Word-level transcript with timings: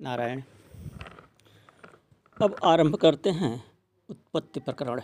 नारायण। 0.00 0.40
अब 2.36 2.54
आरंभ 2.64 2.96
करते 2.96 3.30
हैं 3.30 3.52
उत्पत्ति 4.08 4.60
प्रकरण। 4.60 5.00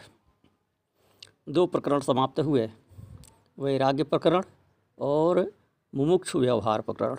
दो 1.48 1.64
प्रकरण 1.66 2.00
समाप्त 2.00 2.38
हुए, 2.40 2.68
वैराग्य 3.58 4.04
प्रकरण 4.04 4.42
और 4.98 5.40
मुमुक्षु 5.92 6.40
व्यवहार 6.40 6.80
प्रकरण। 6.80 7.16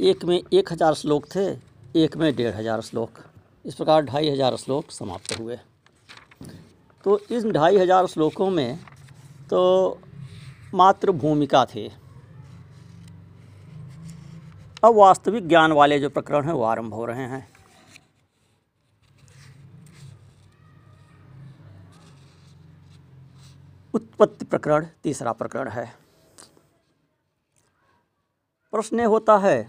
एक 0.00 0.24
में 0.24 0.36
एक 0.36 0.72
हज़ार 0.72 0.94
श्लोक 0.94 1.26
थे, 1.34 1.46
एक 1.96 2.16
में 2.16 2.34
डेढ़ 2.36 2.54
हज़ार 2.54 2.80
श्लोक। 2.82 3.22
इस 3.64 3.74
प्रकार 3.74 4.02
ढाई 4.04 4.30
हज़ार 4.30 4.56
श्लोक 4.56 4.90
समाप्त 4.92 5.38
हुए। 5.40 5.58
तो 7.04 7.18
इन 7.30 7.52
ढाई 7.52 7.76
हज़ार 7.78 8.06
श्लोकों 8.06 8.50
में 8.50 8.78
तो 9.50 9.60
मात्र 10.74 11.12
भूमिका 11.12 11.64
थे। 11.66 11.88
अब 14.86 14.94
वास्तविक 14.94 15.46
ज्ञान 15.48 15.72
वाले 15.72 15.98
जो 16.00 16.08
प्रकरण 16.10 16.44
हैं, 16.44 16.52
वो 16.52 16.62
आरंभ 16.62 16.94
हो 16.94 17.04
रहे 17.06 17.22
हैं। 17.22 17.46
उत्पत्ति 23.94 24.44
प्रकरण, 24.44 24.86
तीसरा 25.02 25.32
प्रकरण 25.32 25.68
है। 25.68 25.86
प्रश्न 28.72 29.04
होता 29.06 29.36
है 29.38 29.62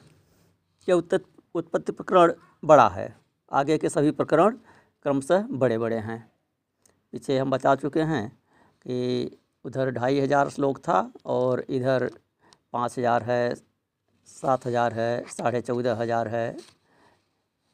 कि 0.88 0.92
उत्पत्ति 0.92 1.92
प्रकरण 1.92 2.34
बड़ा 2.64 2.88
है। 2.90 3.14
आगे 3.52 3.78
के 3.78 3.90
सभी 3.90 4.12
प्रकरण 4.14 4.58
क्रमशः 5.06 5.48
बड़े 5.54 5.78
बड़े 5.78 5.98
हैं। 5.98 6.20
पीछे 7.14 7.38
हम 7.38 7.52
बता 7.52 7.76
चुके 7.76 8.02
हैं 8.04 8.28
कि 8.86 9.38
उधर 9.66 9.92
ढाई 9.92 10.20
हज़ार 10.20 10.50
श्लोक 10.50 10.78
था 10.80 11.00
और 11.28 11.66
इधर 11.70 12.10
पाँच 12.74 12.98
हज़ार 13.00 13.24
है 13.24 13.56
सात 14.28 14.66
हज़ार 14.68 14.94
है, 14.94 15.26
साढ़े 15.28 15.62
चौदह 15.62 15.96
हज़ार 15.96 16.28
है 16.28 16.58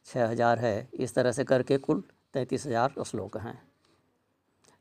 छः 0.05 0.27
हज़ार 0.27 0.59
है, 0.59 0.89
इस 0.95 1.15
तरह 1.15 1.31
से 1.31 1.43
करके 1.43 1.77
कुल 1.79 2.03
तैंतीस 2.33 2.65
हज़ार 2.67 3.03
श्लोक 3.05 3.37
हैं। 3.37 3.61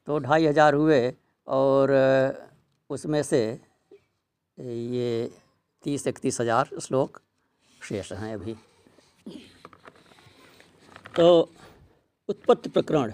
तो 0.09 0.19
ढाई 0.19 0.47
हज़ार 0.47 0.75
हुए 0.75 1.13
और 1.47 1.91
उसमें 2.91 3.23
से 3.23 3.43
ये 4.59 5.31
तीस, 5.85 6.07
इकतीस 6.07 6.41
हज़ार 6.41 6.71
श्लोक 6.81 7.21
शेष 7.81 8.13
हैं 8.13 8.35
अभी। 8.35 8.57
तो 11.17 11.29
उत्पत्ति 12.29 12.69
प्रकरण, 12.71 13.13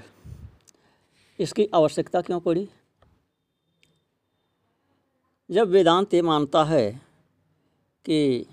इसकी 1.38 1.68
आवश्यकता 1.74 2.20
क्यों 2.20 2.40
पड़ी? 2.40 2.68
जब 5.50 5.68
वेदांत 5.68 6.14
ये 6.14 6.22
मानता 6.22 6.64
है 6.64 7.07
कि 8.08 8.46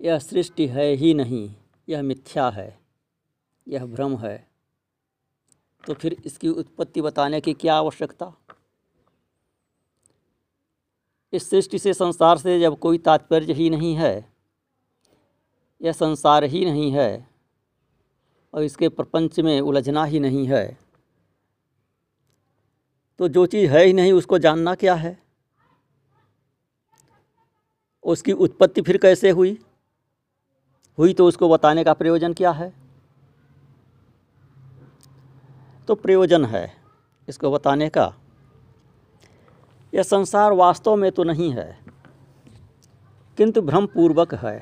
यह 0.00 0.18
सृष्टि 0.18 0.66
है 0.66 0.86
ही 0.94 1.12
नहीं, 1.14 1.54
यह 1.88 2.02
मिथ्या 2.02 2.48
है, 2.50 2.78
यह 3.66 3.84
भ्रम 3.86 4.16
है। 4.16 4.36
तो 5.84 5.94
फिर 5.94 6.16
इसकी 6.26 6.48
उत्पत्ति 6.48 7.02
बताने 7.02 7.40
की 7.40 7.52
क्या 7.54 7.74
आवश्यकता? 7.74 8.32
इस 11.32 11.48
सृष्टि 11.50 11.78
से 11.78 11.94
संसार 11.94 12.38
से 12.38 12.58
जब 12.60 12.78
कोई 12.78 12.98
तात्पर्य 12.98 13.52
ही 13.52 13.68
नहीं 13.70 13.94
है, 13.94 14.14
यह 15.80 15.92
संसार 15.92 16.44
ही 16.44 16.64
नहीं 16.64 16.90
है, 16.92 17.28
और 18.54 18.62
इसके 18.62 18.88
प्रपंच 18.88 19.40
में 19.40 19.60
उलझना 19.60 20.04
ही 20.04 20.20
नहीं 20.20 20.46
है 20.46 20.78
तो 23.20 23.28
जो 23.28 23.44
चीज़ 23.46 23.70
है 23.70 23.84
ही 23.84 23.92
नहीं, 23.92 24.12
उसको 24.12 24.38
जानना 24.38 24.74
क्या 24.74 24.94
है? 24.94 25.18
उसकी 28.10 28.32
उत्पत्ति 28.34 28.82
फिर 28.82 28.96
कैसे 28.96 29.30
हुई? 29.30 29.58
हुई 30.98 31.14
तो 31.14 31.26
उसको 31.26 31.48
बताने 31.48 31.84
का 31.84 31.92
प्रयोजन 31.92 32.32
क्या 32.32 32.50
है? 32.50 32.72
तो 35.88 35.94
प्रयोजन 35.94 36.44
है 36.44 36.72
इसको 37.28 37.50
बताने 37.50 37.88
का। 37.88 38.12
यह 39.92 40.02
संसार 40.02 40.52
वास्तव 40.52 40.96
में 40.96 41.10
तो 41.12 41.24
नहीं 41.24 41.50
है, 41.52 41.78
किंतु 43.38 43.62
भ्रमपूर्वक 43.62 44.34
है। 44.34 44.58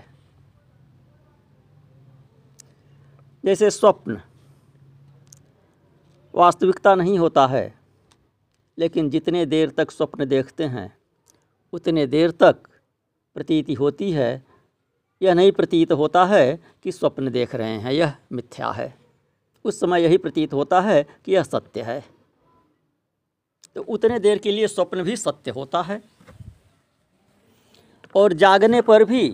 जैसे 3.45 3.71
स्वप्न, 3.71 4.21
वास्तविकता 6.35 6.95
नहीं 6.95 7.19
होता 7.19 7.47
है, 7.47 7.75
लेकिन 8.79 9.11
जितने 9.11 9.45
देर 9.47 9.71
तक 9.71 9.91
स्वप्न 9.91 10.25
देखते 10.25 10.65
हैं, 10.67 10.97
उतने 11.73 12.07
देर 12.07 12.31
तक 12.31 12.69
प्रतीति 13.39 13.75
होती 13.75 14.13
है, 14.13 14.45
यह 15.23 15.35
नहीं 15.35 15.53
प्रतीत 15.53 15.93
होता 15.93 16.25
है 16.27 16.63
कि 16.83 16.93
स्वप्न 16.93 17.31
देख 17.31 17.55
रहे 17.55 17.79
हैं, 17.79 17.93
यह 17.93 18.15
मिथ्या 18.33 18.71
है। 18.71 18.99
उस 19.65 19.81
समय 19.81 20.03
यही 20.03 20.19
प्रतीत 20.19 20.55
होता 20.55 20.81
है 20.81 21.07
कि 21.25 21.33
यह 21.33 21.43
सत्य 21.43 21.83
है। 21.83 22.05
तो 23.75 23.83
उतने 23.83 24.19
देर 24.19 24.39
के 24.39 24.53
लिए 24.53 24.69
स्वप्न 24.69 25.03
भी 25.03 25.17
सत्य 25.17 25.51
होता 25.51 25.83
है। 25.83 26.03
और 28.17 28.33
जागने 28.33 28.83
पर 28.83 29.05
भी 29.05 29.29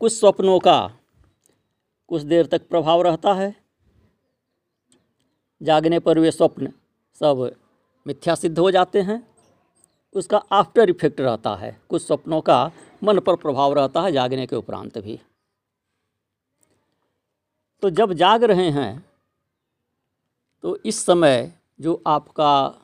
कुछ 0.00 0.12
स्वप्नों 0.12 0.58
का 0.58 0.90
कुछ 2.08 2.22
देर 2.22 2.46
तक 2.46 2.68
प्रभाव 2.68 3.02
रहता 3.02 3.34
है। 3.34 3.56
जागने 5.62 5.98
पर 5.98 6.18
वे 6.18 6.30
स्वप्न 6.30 6.72
सब 7.14 7.56
मिथ्या 8.06 8.34
सिद्ध 8.34 8.58
हो 8.58 8.70
जाते 8.70 9.00
हैं। 9.00 9.31
उसका 10.14 10.38
आफ्टर 10.52 10.90
इफ़ेक्ट 10.90 11.20
रहता 11.20 11.54
है। 11.56 11.76
कुछ 11.88 12.02
सपनों 12.02 12.40
का 12.40 12.70
मन 13.02 13.18
पर 13.18 13.36
प्रभाव 13.36 13.72
रहता 13.72 14.02
है 14.02 14.12
जागने 14.12 14.46
के 14.46 14.56
उपरांत 14.56 14.98
भी। 14.98 15.18
तो 17.82 17.90
जब 17.90 18.12
जाग 18.12 18.44
रहे 18.44 18.68
हैं 18.70 19.04
तो 20.64 20.76
इस 20.76 21.04
समय 21.04 21.52
जो 21.80 22.02
आपका 22.06 22.74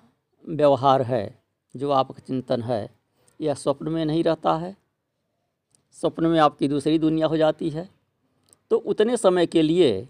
व्यवहार 0.45 1.03
है, 1.03 1.39
जो 1.75 1.91
आपका 1.91 2.23
चिंतन 2.27 2.63
है, 2.63 2.89
यह 3.41 3.55
स्वप्न 3.55 3.89
में 3.89 4.05
नहीं 4.05 4.23
रहता 4.25 4.57
है। 4.57 4.77
स्वप्न 5.97 6.27
में 6.27 6.39
आपकी 6.41 6.69
दूसरी 6.69 6.99
दुनिया 6.99 7.27
हो 7.27 7.37
जाती 7.37 7.71
है। 7.71 7.89
तो 8.71 8.77
उतने 8.77 9.17
समय 9.17 9.47
के 9.47 9.63
लिए 9.63 10.09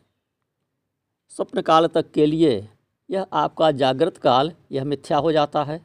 स्वप्न 1.28 1.62
काल 1.62 1.86
तक 1.86 2.10
के 2.10 2.26
लिए 2.26 2.68
यह 3.10 3.26
आपका 3.32 3.70
जागृत 3.72 4.16
काल, 4.16 4.52
यह 4.72 4.84
मिथ्या 4.84 5.18
हो 5.18 5.32
जाता 5.32 5.64
है। 5.64 5.80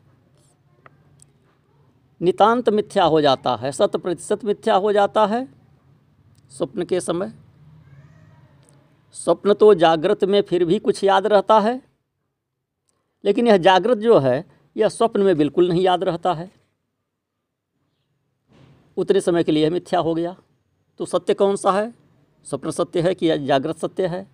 नितांत 2.22 2.70
मिथ्या 2.70 3.04
हो 3.04 3.22
जाता 3.22 3.56
है, 3.56 3.72
शत 3.72 3.96
प्रतिशत 3.96 4.46
मिथ्या 4.46 4.76
हो 4.76 4.92
जाता 4.92 5.26
है। 5.26 5.48
स्वप्न 6.52 6.86
के 6.86 7.00
समय, 7.02 7.34
स्वप्न 9.16 9.54
तो 9.54 9.74
जागृत 9.74 10.24
में 10.24 10.42
फिर 10.42 10.66
भी 10.66 10.80
कुछ 10.80 11.04
याद 11.04 11.28
रहता 11.28 11.60
है, 11.60 11.82
लेकिन 13.24 13.48
यह 13.48 13.58
जागृत 13.58 13.98
जो 13.98 14.20
है, 14.20 14.46
यह 14.76 14.90
स्वप्न 14.90 15.22
में 15.22 15.36
बिल्कुल 15.38 15.70
नहीं 15.70 15.82
याद 15.82 16.04
रहता 16.04 16.34
है। 16.34 16.52
उतने 18.98 19.22
समय 19.22 19.44
के 19.44 19.52
लिए 19.52 19.70
मिथ्या 19.70 20.00
हो 20.00 20.14
गया। 20.16 20.36
तो 21.00 21.06
सत्य 21.06 21.34
कौन 21.34 21.56
सा 21.56 21.72
है? 21.72 21.94
स्वप्न 22.48 22.72
सत्य 22.72 23.02
है 23.02 23.14
कि 23.16 23.38
जागृत 23.38 23.78
सत्य 23.78 24.08
है? 24.08 24.28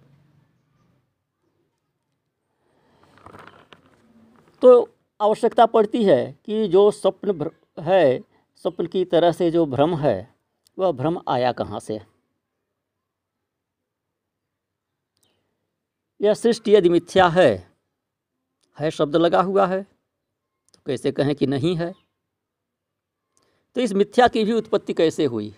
तो 4.62 4.90
आवश्यकता 5.20 5.66
पड़ती 5.66 6.04
है 6.04 6.40
कि 6.46 6.68
जो 6.68 6.90
स्वप्न 6.92 7.50
है, 7.80 8.20
स्वप्न 8.56 8.88
की 8.88 9.06
तरह 9.06 9.32
से 9.32 9.52
जो 9.52 9.66
भ्रम 9.66 9.96
है, 9.96 10.36
वह 10.80 10.92
भ्रम 10.92 11.22
आया 11.28 11.52
कहाँ 11.52 11.80
से? 11.80 12.02
यह 16.22 16.34
सृष्टि 16.34 16.76
यदि 16.76 16.90
मिथ्या 16.90 17.28
है 17.28 17.72
है 18.80 18.92
शब्द 18.92 19.16
लगा 19.16 19.42
हुआ 19.42 19.68
है 19.68 19.84
तो 20.74 20.82
कैसे 20.88 21.12
कहें 21.12 21.36
कि 21.36 21.48
नहीं 21.48 21.76
है? 21.76 21.94
तो 23.76 23.82
इस 23.82 23.94
मिथ्या 23.94 24.28
की 24.28 24.44
भी 24.44 24.54
उत्पत्ति 24.54 24.94
कैसे 24.94 25.26
हुई? 25.26 25.56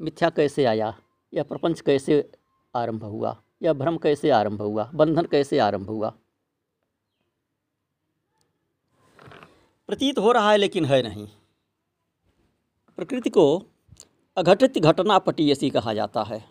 मिथ्या 0.00 0.30
कैसे 0.30 0.64
आया? 0.64 0.98
यह 1.34 1.42
प्रपंच 1.42 1.80
कैसे 1.80 2.32
आरंभ 2.74 3.04
हुआ? 3.04 3.42
यह 3.62 3.72
भ्रम 3.72 3.96
कैसे 3.96 4.30
आरंभ 4.30 4.62
हुआ? 4.62 4.90
बंधन 4.94 5.26
कैसे 5.26 5.58
आरंभ 5.58 5.88
हुआ? 5.88 6.14
प्रतीत 9.86 10.18
हो 10.18 10.32
रहा 10.32 10.50
है 10.50 10.56
लेकिन 10.56 10.84
है 10.84 11.02
नहीं। 11.02 11.28
प्रकृति 12.98 13.30
को 13.30 13.62
अघटित 14.36 14.78
घटना 14.78 15.18
पटीयसी 15.18 15.70
कहा 15.70 15.94
जाता 15.94 16.22
है। 16.22 16.44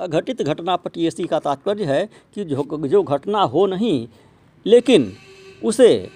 अघटित 0.00 0.42
घटना 0.42 0.76
पटीयसी 0.76 1.24
का 1.24 1.38
तात्पर्य 1.38 1.84
है 1.84 2.06
कि 2.34 2.44
जो 2.44 2.88
जो 2.88 3.02
घटना 3.02 3.42
हो 3.42 3.66
नहीं, 3.66 4.08
लेकिन 4.66 5.12
उसे 5.64 6.10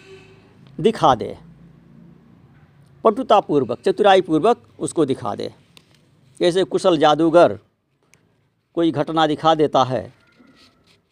दिखा 0.80 1.14
दे। 1.14 1.36
पटुतापूर्वक, 3.04 3.80
चतुराईपूर्वक 3.80 4.62
उसको 4.78 5.04
दिखा 5.04 5.34
दे। 5.34 5.52
जैसे 6.40 6.64
कुशल 6.64 6.98
जादूगर 6.98 7.58
कोई 8.74 8.90
घटना 8.90 9.26
दिखा 9.26 9.54
देता 9.54 9.84
है, 9.84 10.12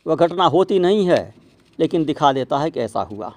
वह 0.06 0.16
घटना 0.16 0.44
होती 0.44 0.78
नहीं 0.78 1.06
है, 1.06 1.34
लेकिन 1.78 2.04
दिखा 2.04 2.32
देता 2.32 2.58
है 2.58 2.70
कि 2.70 2.80
ऐसा 2.80 3.00
हुआ। 3.02 3.32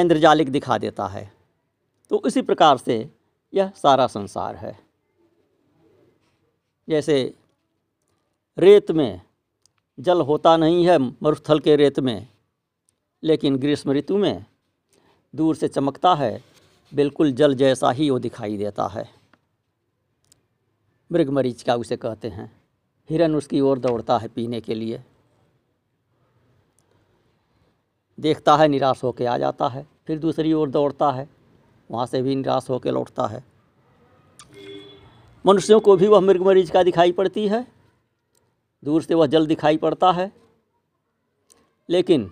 इंद्रजालिक 0.00 0.48
दिखा 0.48 0.78
देता 0.78 1.06
है। 1.06 1.32
तो 2.10 2.22
इसी 2.26 2.42
प्रकार 2.42 2.76
से 2.76 3.10
यह 3.54 3.72
सारा 3.76 4.06
संसार 4.06 4.56
है। 4.56 4.78
जैसे 6.88 7.34
रेत 8.58 8.90
में 8.90 9.20
जल 10.00 10.20
होता 10.20 10.56
नहीं 10.56 10.86
है, 10.86 10.98
मरुस्थल 10.98 11.60
के 11.60 11.76
रेत 11.76 12.00
में, 12.00 12.28
लेकिन 13.22 13.56
ग्रीष्म 13.56 13.92
ऋतु 13.92 14.16
में 14.16 14.44
दूर 15.34 15.56
से 15.56 15.68
चमकता 15.68 16.14
है, 16.14 16.44
बिल्कुल 16.94 17.32
जल 17.32 17.54
जैसा 17.54 17.90
ही 17.90 18.10
वो 18.10 18.18
दिखाई 18.18 18.56
देता 18.56 18.86
है। 18.86 19.10
मृग 21.12 21.28
मरीच 21.28 21.62
का 21.62 21.74
उसे 21.74 21.96
कहते 21.96 22.28
हैं। 22.28 22.62
हिरन 23.10 23.34
उसकी 23.34 23.60
ओर 23.60 23.78
दौड़ता 23.78 24.18
है 24.18 24.28
पीने 24.28 24.60
के 24.60 24.74
लिए। 24.74 25.02
देखता 28.20 28.56
है, 28.56 28.68
निराश 28.68 29.04
होकर 29.04 29.26
आ 29.26 29.38
जाता 29.38 29.68
है, 29.68 29.86
फिर 30.06 30.18
दूसरी 30.18 30.52
ओर 30.52 30.70
दौड़ता 30.70 31.10
है, 31.10 31.28
वहाँ 31.90 32.06
से 32.06 32.22
भी 32.22 32.36
निराश 32.36 32.66
होकर 32.70 32.92
लौटता 32.92 33.26
है। 33.26 33.44
मनुष्यों 35.46 35.80
को 35.80 35.96
भी 35.96 36.06
वह 36.06 36.20
मृग 36.20 36.42
मरीज़ 36.42 36.72
का 36.72 36.82
दिखाई 36.82 37.12
पड़ती 37.12 37.48
है। 37.48 37.66
दूर 38.84 39.02
से 39.02 39.14
वह 39.14 39.26
जल 39.26 39.46
दिखाई 39.46 39.76
पड़ता 39.76 40.12
है। 40.12 40.32
लेकिन 41.90 42.30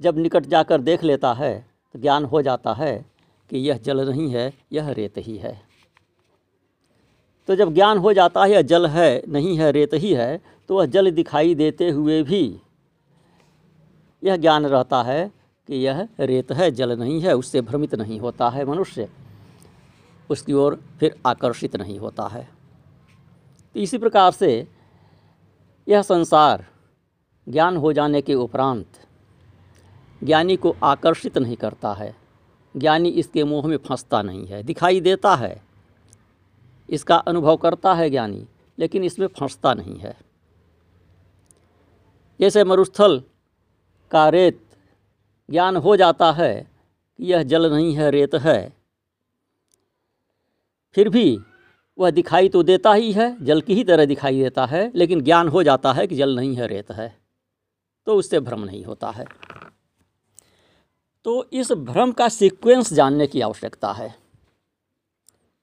जब 0.00 0.18
निकट 0.18 0.46
जाकर 0.46 0.80
देख 0.80 1.04
लेता 1.04 1.32
है 1.32 1.66
तो 1.92 1.98
ज्ञान 1.98 2.24
हो 2.24 2.42
जाता 2.42 2.72
है 2.72 3.06
कि 3.50 3.58
यह 3.58 3.78
जल 3.78 4.08
नहीं 4.10 4.28
है, 4.30 4.52
यह 4.72 4.88
रेत 4.88 5.14
ही 5.18 5.36
है। 5.36 5.62
तो 7.46 7.54
जब 7.54 7.72
ज्ञान 7.74 7.98
हो 7.98 8.12
जाता 8.12 8.44
है, 8.44 8.50
यह 8.50 8.62
जल 8.62 8.86
है, 8.86 9.22
नहीं 9.28 9.56
है, 9.58 9.70
रेत 9.72 9.94
ही 9.94 10.14
है 10.14 10.40
तो 10.68 10.76
वह 10.76 10.86
जल 10.86 11.10
दिखाई 11.10 11.54
देते 11.54 11.90
हुए 11.90 12.22
भी 12.22 12.60
यह 14.24 14.36
ज्ञान 14.36 14.66
रहता 14.66 15.02
है 15.02 15.32
कि 15.66 15.76
यह 15.76 16.08
रेत 16.20 16.52
है, 16.52 16.70
जल 16.70 16.98
नहीं 16.98 17.20
है, 17.20 17.36
उससे 17.36 17.60
भ्रमित 17.60 17.94
नहीं 17.94 18.20
होता 18.20 18.48
है 18.48 18.64
मनुष्य। 18.64 19.08
उसकी 20.30 20.52
ओर 20.52 20.84
फिर 21.00 21.20
आकर्षित 21.26 21.76
नहीं 21.76 21.98
होता 21.98 22.26
है। 22.26 22.48
तो 23.74 23.80
इसी 23.80 23.98
प्रकार 23.98 24.32
से 24.32 24.68
यह 25.88 26.02
संसार 26.02 26.66
ज्ञान 27.48 27.76
हो 27.76 27.92
जाने 27.92 28.22
के 28.22 28.34
उपरांत 28.34 28.86
ज्ञानी 30.24 30.56
को 30.56 30.76
आकर्षित 30.84 31.38
नहीं 31.38 31.56
करता 31.56 31.92
है। 31.92 32.16
ज्ञानी 32.76 33.08
इसके 33.08 33.44
मोह 33.44 33.66
में 33.66 33.76
फंसता 33.76 34.22
नहीं 34.22 34.46
है, 34.46 34.62
दिखाई 34.62 35.00
देता 35.00 35.36
है। 35.36 35.62
इसका 36.90 37.16
अनुभव 37.16 37.56
करता 37.56 37.94
है 37.94 38.10
ज्ञानी, 38.10 38.46
लेकिन 38.78 39.04
इसमें 39.04 39.26
फंसता 39.26 39.74
नहीं 39.74 39.96
है। 39.96 40.18
जैसे 42.40 42.64
मरुस्थल 42.64 43.22
का 44.10 44.28
रेत 44.28 44.60
ज्ञान 45.48 45.76
हो 45.76 45.96
जाता 45.96 46.30
है 46.32 46.54
कि 47.18 47.24
यह 47.24 47.42
जल 47.42 47.72
नहीं 47.72 47.94
है, 47.94 48.10
रेत 48.10 48.34
है। 48.34 48.72
फिर 50.94 51.08
भी 51.08 51.38
वह 51.98 52.10
दिखाई 52.10 52.48
तो 52.48 52.62
देता 52.62 52.92
ही 52.92 53.12
है, 53.12 53.44
जल 53.44 53.60
की 53.60 53.74
ही 53.74 53.84
तरह 53.84 54.04
दिखाई 54.04 54.42
देता 54.42 54.66
है, 54.66 54.90
लेकिन 54.94 55.20
ज्ञान 55.20 55.48
हो 55.48 55.62
जाता 55.62 55.92
है 55.92 56.06
कि 56.06 56.16
जल 56.16 56.36
नहीं 56.36 56.54
है, 56.56 56.66
रेत 56.66 56.90
है 56.90 57.16
तो 58.06 58.14
उससे 58.16 58.40
भ्रम 58.40 58.60
नहीं 58.60 58.84
होता 58.84 59.10
है। 59.10 59.24
तो 61.24 61.48
इस 61.52 61.72
भ्रम 61.72 62.12
का 62.12 62.28
सीक्वेंस 62.28 62.92
जानने 62.92 63.26
की 63.26 63.40
आवश्यकता 63.40 63.92
है। 63.92 64.14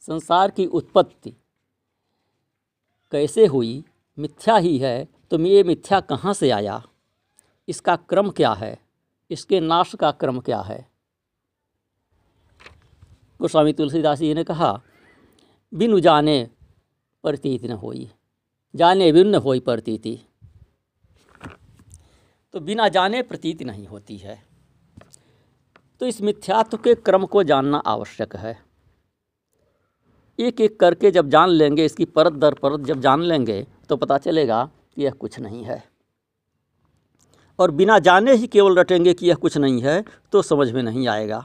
संसार 0.03 0.51
की 0.51 0.65
उत्पत्ति 0.65 1.33
कैसे 3.11 3.45
हुई, 3.45 3.83
मिथ्या 4.17 4.55
ही 4.57 4.77
है 4.77 5.07
तो 5.31 5.39
ये 5.39 5.63
मिथ्या 5.63 5.99
कहाँ 6.01 6.33
से 6.33 6.49
आया? 6.49 6.81
इसका 7.67 7.95
क्रम 7.95 8.29
क्या 8.29 8.53
है? 8.53 8.77
इसके 9.31 9.59
नाश 9.59 9.95
का 9.95 10.11
क्रम 10.11 10.39
क्या 10.39 10.59
है? 10.61 10.85
गोस्वामी 13.39 13.73
तुलसीदास 13.73 14.19
जी 14.19 14.33
ने 14.33 14.43
कहा, 14.43 14.81
बिनु 15.73 15.99
जाने 15.99 16.49
प्रतीत 17.23 17.63
न 17.63 17.71
होई, 17.71 18.09
जाने 18.73 19.11
बिन 19.11 19.27
न 19.27 19.35
होई 19.35 19.59
प्रतीति। 19.59 20.19
तो 22.53 22.59
बिना 22.59 22.87
जाने 22.89 23.21
प्रतीत 23.21 23.61
नहीं 23.63 23.85
होती 23.87 24.17
है। 24.17 24.41
तो 26.01 26.05
इस 26.05 26.21
मिथ्यात्व 26.21 26.77
के 26.77 26.95
क्रम 26.95 27.25
को 27.25 27.43
जानना 27.43 27.77
आवश्यक 27.77 28.35
है। 28.35 28.57
एक 30.39 30.61
एक 30.61 30.79
करके 30.79 31.11
जब 31.11 31.29
जान 31.29 31.49
लेंगे, 31.49 31.85
इसकी 31.85 32.05
परत 32.05 32.33
दर 32.33 32.53
परत 32.53 32.85
जब 32.85 32.99
जान 33.01 33.21
लेंगे 33.21 33.65
तो 33.89 33.95
पता 33.95 34.17
चलेगा 34.17 34.63
कि 34.65 35.03
यह 35.03 35.11
कुछ 35.11 35.39
नहीं 35.39 35.63
है। 35.63 35.83
और 37.59 37.71
बिना 37.71 37.97
जाने 37.99 38.33
ही 38.33 38.47
केवल 38.47 38.77
रटेंगे 38.79 39.13
कि 39.13 39.27
यह 39.27 39.35
कुछ 39.35 39.57
नहीं 39.57 39.81
है 39.81 40.03
तो 40.31 40.41
समझ 40.41 40.71
में 40.71 40.81
नहीं 40.83 41.07
आएगा। 41.07 41.39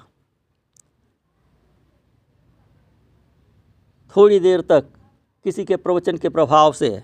थोड़ी 4.17 4.41
देर 4.41 4.61
तक 4.61 4.89
किसी 5.45 5.65
के 5.65 5.77
प्रवचन 5.77 6.17
के 6.17 6.29
प्रभाव 6.29 6.73
से 6.73 7.03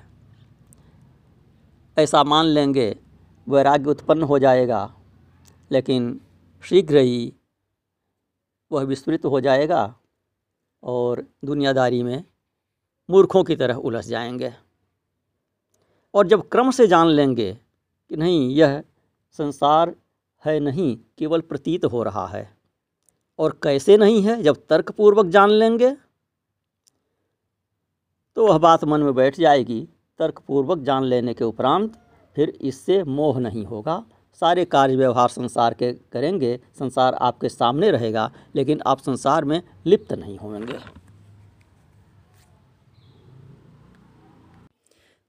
ऐसा 1.97 2.23
मान 2.25 2.47
लेंगे 2.47 2.97
वैराग्य 3.47 3.91
उत्पन्न 3.91 4.23
हो 4.23 4.39
जाएगा, 4.39 4.95
लेकिन 5.71 6.21
शीघ्र 6.65 6.97
ही 6.97 7.33
वह 8.71 8.83
विस्तृत 8.83 9.25
हो 9.25 9.41
जाएगा 9.41 9.83
और 10.83 11.25
दुनियादारी 11.45 12.03
में 12.03 12.25
मूर्खों 13.09 13.45
की 13.45 13.57
तरह 13.57 13.75
उलझ 13.75 14.05
जाएँगे। 14.07 14.53
और 16.15 16.27
जब 16.27 16.49
क्रम 16.49 16.71
से 16.71 16.87
जान 16.87 17.07
लेंगे 17.07 17.53
कि 17.53 18.17
नहीं, 18.17 18.55
यह 18.55 18.83
संसार 19.33 19.95
है 20.45 20.61
नहीं, 20.61 20.99
केवल 21.19 21.41
प्रतीत 21.41 21.85
हो 21.85 22.03
रहा 22.03 22.27
है। 22.27 22.57
और 23.39 23.61
कैसे 23.63 23.97
नहीं 23.97 24.23
है, 24.23 24.43
जब 24.43 24.67
तर्कपूर्वक 24.71 25.27
जान 25.27 25.51
लेंगे? 25.51 25.97
तो 28.37 28.47
वह 28.47 28.59
बात 28.59 28.85
मन 28.85 29.01
में 29.01 29.15
बैठ 29.15 29.41
जाएगी। 29.41 29.89
तर्कपूर्वक 30.19 30.79
जान 30.79 31.05
लेने 31.05 31.35
के 31.35 31.45
उपरांत 31.45 31.99
फिर 32.37 32.49
इससे 32.49 33.03
मोह 33.03 33.41
नहीं 33.41 33.65
होगा। 33.65 34.05
सारे 34.41 34.65
कार्य 34.65 34.97
व्यवहार 34.97 35.29
संसार 35.29 35.75
के 35.75 35.93
करेंगे, 35.93 36.61
संसार 36.79 37.15
आपके 37.15 37.49
सामने 37.49 37.91
रहेगा, 37.91 38.33
लेकिन 38.57 38.81
आप 38.87 38.99
संसार 38.99 39.45
में 39.45 39.63
लिप्त 39.87 40.13
नहीं 40.13 40.39
होंगे। 40.39 41.08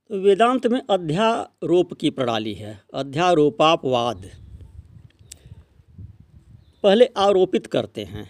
तो 0.09 0.19
वेदांत 0.19 0.65
में 0.67 0.81
अध्यारोप 0.89 1.93
की 1.93 2.09
प्रणाली 2.09 2.53
है, 2.53 2.71
अध्यारोपापवाद। 2.93 4.23
पहले 6.83 7.05
आरोपित 7.17 7.67
करते 7.67 8.03
हैं, 8.03 8.23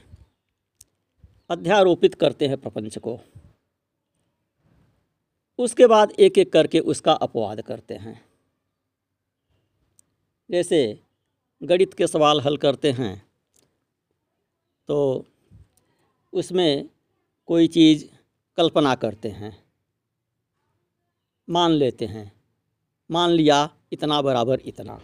अध्यारोपित 1.50 2.16
करते 2.16 2.48
हैं 2.48 2.58
प्रपंच 2.58 2.98
को। 2.98 3.20
उसके 5.60 5.88
बाद 5.88 6.12
एक 6.20 6.38
एक 6.38 6.52
करके 6.54 6.80
उसका 6.80 7.14
अपवाद 7.14 7.62
करते 7.62 7.94
हैं। 7.94 8.22
जैसे 10.50 11.00
गणित 11.62 11.94
के 11.94 12.08
सवाल 12.08 12.42
हल 12.42 12.58
करते 12.58 12.92
हैं 12.92 13.16
तो 14.90 15.26
उसमें 16.34 16.90
कोई 17.50 17.68
चीज़ 17.68 18.06
कल्पना 18.58 18.96
करते 18.96 19.30
हैं। 19.30 19.69
मान 21.50 21.72
लेते 21.72 22.06
हैं। 22.06 22.32
मान 23.12 23.30
लिया, 23.30 23.70
इतना 23.94 24.22
बराबर 24.22 24.60
इतना। 24.66 25.02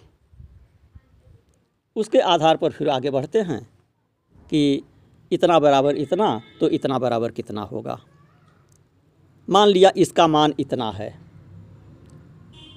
उसके 1.95 2.19
आधार 2.19 2.57
पर 2.57 2.71
फिर 2.71 2.89
आगे 2.89 3.09
बढ़ते 3.09 3.41
हैं 3.41 3.69
कि 4.49 4.81
इतना 5.31 5.59
बराबर 5.59 5.95
इतना 5.95 6.41
तो 6.59 6.69
इतना 6.69 6.99
बराबर 6.99 7.31
कितना 7.31 7.61
होगा। 7.61 7.99
मान 9.49 9.67
लिया, 9.67 9.91
इसका 9.97 10.27
मान 10.27 10.53
इतना 10.59 10.91
है। 10.91 11.19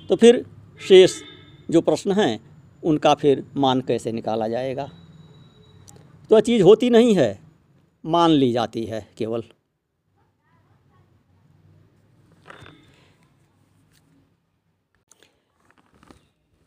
तो 0.09 0.17
फिर 0.17 0.47
शेष 0.89 1.23
जो 1.71 1.81
प्रश्न 1.81 2.13
हैं, 2.13 2.41
उनका 2.85 3.15
फिर 3.15 3.53
मान 3.57 3.81
कैसे 3.81 4.13
निकाला 4.13 4.49
जाएगा? 4.49 4.91
तो 6.31 6.41
चीज़ 6.41 6.63
होती 6.63 6.91
नहीं 6.91 7.15
है, 7.15 7.41
मान 8.07 8.31
ली 8.31 8.53
जाती 8.53 8.85
है 8.85 9.09
केवल। 9.19 9.43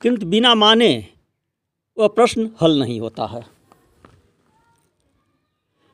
किंतु 0.01 0.25
बिना 0.25 0.53
माने 0.55 1.07
वह 1.97 2.07
प्रश्न 2.07 2.49
हल 2.61 2.79
नहीं 2.79 2.99
होता 2.99 3.25
है। 3.25 3.43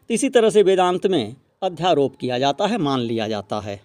इसी 0.09 0.29
तरह 0.29 0.49
से 0.49 0.63
वेदांत 0.63 1.07
में 1.07 1.35
अध्यारोप 1.63 2.15
किया 2.15 2.39
जाता 2.39 2.67
है, 2.67 2.77
मान 2.77 2.99
लिया 2.99 3.27
जाता 3.27 3.59
है 3.59 3.81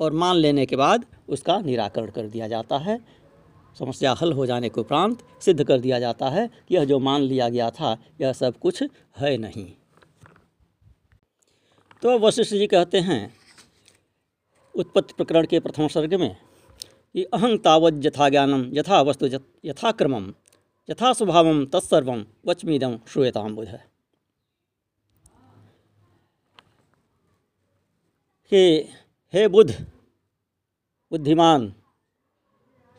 और 0.00 0.12
मान 0.12 0.36
लेने 0.36 0.66
के 0.66 0.76
बाद 0.76 1.04
उसका 1.28 1.58
निराकरण 1.58 2.10
कर 2.10 2.26
दिया 2.26 2.48
जाता 2.48 2.78
है। 2.78 2.98
समस्या 3.78 4.12
हल 4.12 4.32
हो 4.32 4.46
जाने 4.46 4.68
के 4.68 4.80
उपरांत 4.80 5.18
सिद्ध 5.40 5.64
कर 5.64 5.80
दिया 5.80 5.98
जाता 6.00 6.28
है 6.28 6.48
कि 6.68 6.74
यह 6.74 6.84
जो 6.84 6.98
मान 6.98 7.20
लिया 7.20 7.48
गया 7.48 7.70
था, 7.70 7.96
यह 8.20 8.32
सब 8.32 8.58
कुछ 8.58 8.82
है 9.18 9.36
नहीं। 9.36 9.66
तो 12.02 12.18
वशिष्ठ 12.18 12.54
जी 12.54 12.66
कहते 12.66 12.98
हैं, 13.00 13.36
उत्पत्ति 14.74 15.14
प्रकरण 15.16 15.46
के 15.46 15.60
प्रथम 15.60 15.88
सर्ग 15.88 16.14
में 16.14 16.36
कि 17.14 17.24
अहं 17.24 17.56
तावत 17.58 18.00
यथा 18.04 18.28
ज्ञानम 18.28 18.62
यथा 18.74 19.00
वस्तु 19.02 19.26
यथा 19.64 19.90
क्रमम 19.92 20.32
यथा 20.88 21.12
स्वभाव 21.12 21.46
तत्सर्व 21.64 22.12
वचमीदम 22.46 22.98
श्रूयताम 23.08 23.54
बुध 23.54 23.78
हे 28.52 28.64
हे 29.34 29.46
बुध 29.48 29.72
बुद्धिमान, 31.12 31.72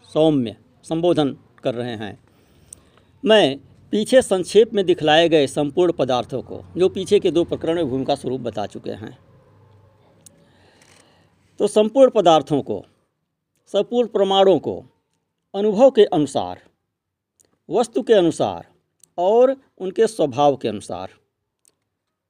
सौम्य, 0.10 0.56
संबोधन 0.84 1.36
कर 1.64 1.76
रहे 1.76 1.96
हैं। 1.96 2.18
मैं 3.24 3.58
पीछे 3.94 4.22
संक्षेप 4.22 4.74
में 4.74 4.86
दिखलाए 4.86 5.28
गए 5.30 5.48
संपूर्ण 5.48 5.94
पदार्थों 5.94 6.42
को, 6.42 6.62
जो 6.78 6.90
पीछे 6.90 7.20
के 7.20 7.32
दो 7.32 7.44
प्रकरण 7.44 7.76
में 7.76 7.90
भूमिका 7.90 8.16
स्वरूप 8.16 8.42
बता 8.42 8.66
चुके 8.66 8.92
हैं 8.92 9.18
तो 11.60 11.68
संपूर्ण 11.68 12.12
पदार्थों 12.12 12.62
को 12.62 12.84
संपूर्ण 13.72 14.08
प्रमाणों 14.08 14.60
को 14.60 14.86
अनुभव 15.56 15.92
के 15.92 16.06
अनुसार, 16.06 16.70
वस्तु 17.70 18.02
के 18.02 18.14
अनुसार 18.14 18.74
और 19.18 19.56
उनके 19.78 20.08
स्वभाव 20.08 20.58
के 20.58 20.68
अनुसार 20.68 21.14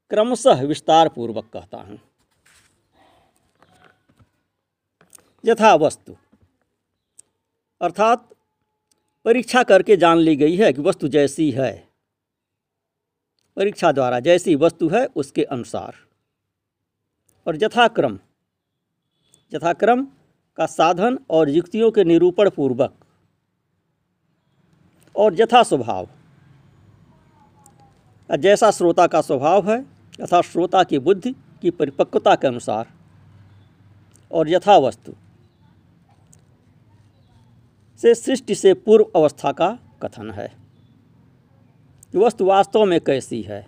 क्रमशः 0.10 0.62
विस्तार 0.62 1.10
पूर्वक 1.10 1.50
कहता 1.54 1.78
हूँ। 1.78 2.00
यथा 5.46 5.76
वस्तु। 5.76 6.16
अर्थात, 7.82 8.30
परीक्षा 9.26 9.64
करके 9.64 9.98
जान 9.98 10.18
ली 10.18 10.36
गई 10.36 10.56
है 10.56 10.74
कि 10.74 10.82
वस्तु 10.82 11.08
जैसी 11.08 11.52
है। 11.52 11.90
परीक्षा 13.56 13.92
द्वारा 13.92 14.20
जैसी 14.20 14.56
वस्तु 14.56 14.90
है, 14.90 15.06
उसके 15.06 15.44
अनुसार। 15.44 15.96
और 17.48 17.64
यथाक्रम। 17.64 18.20
यथाक्रम 19.54 20.08
का 20.60 20.66
साधन 20.66 21.20
और 21.30 21.50
युक्तियों 21.50 21.92
के 21.92 22.04
निरूपण 22.04 22.50
पूर्वक 22.50 22.94
और 25.16 25.42
यथा 25.42 25.64
स्वभाव। 25.64 26.08
जैसा 28.40 28.72
श्रोता 28.72 29.08
का 29.08 29.22
स्वभाव 29.22 29.72
है, 29.72 29.86
यथा 30.22 30.42
श्रोता 30.42 30.84
की 30.84 31.00
बुद्धि 31.00 31.32
की 31.32 31.72
परिपक्वता 31.72 32.36
के 32.36 32.48
अनुसार 32.48 32.92
और 34.32 34.50
यथा 34.50 34.78
वस्तु 34.78 35.14
से 37.98 38.16
सृष्टि 38.16 38.56
से 38.56 38.74
पूर्व 38.74 39.12
अवस्था 39.16 39.52
का 39.52 39.80
कथन 40.04 40.32
है। 40.32 40.54
वस्तु 42.16 42.46
वास्तव 42.46 42.86
में 42.86 43.02
कैसी 43.02 43.42
है? 43.42 43.68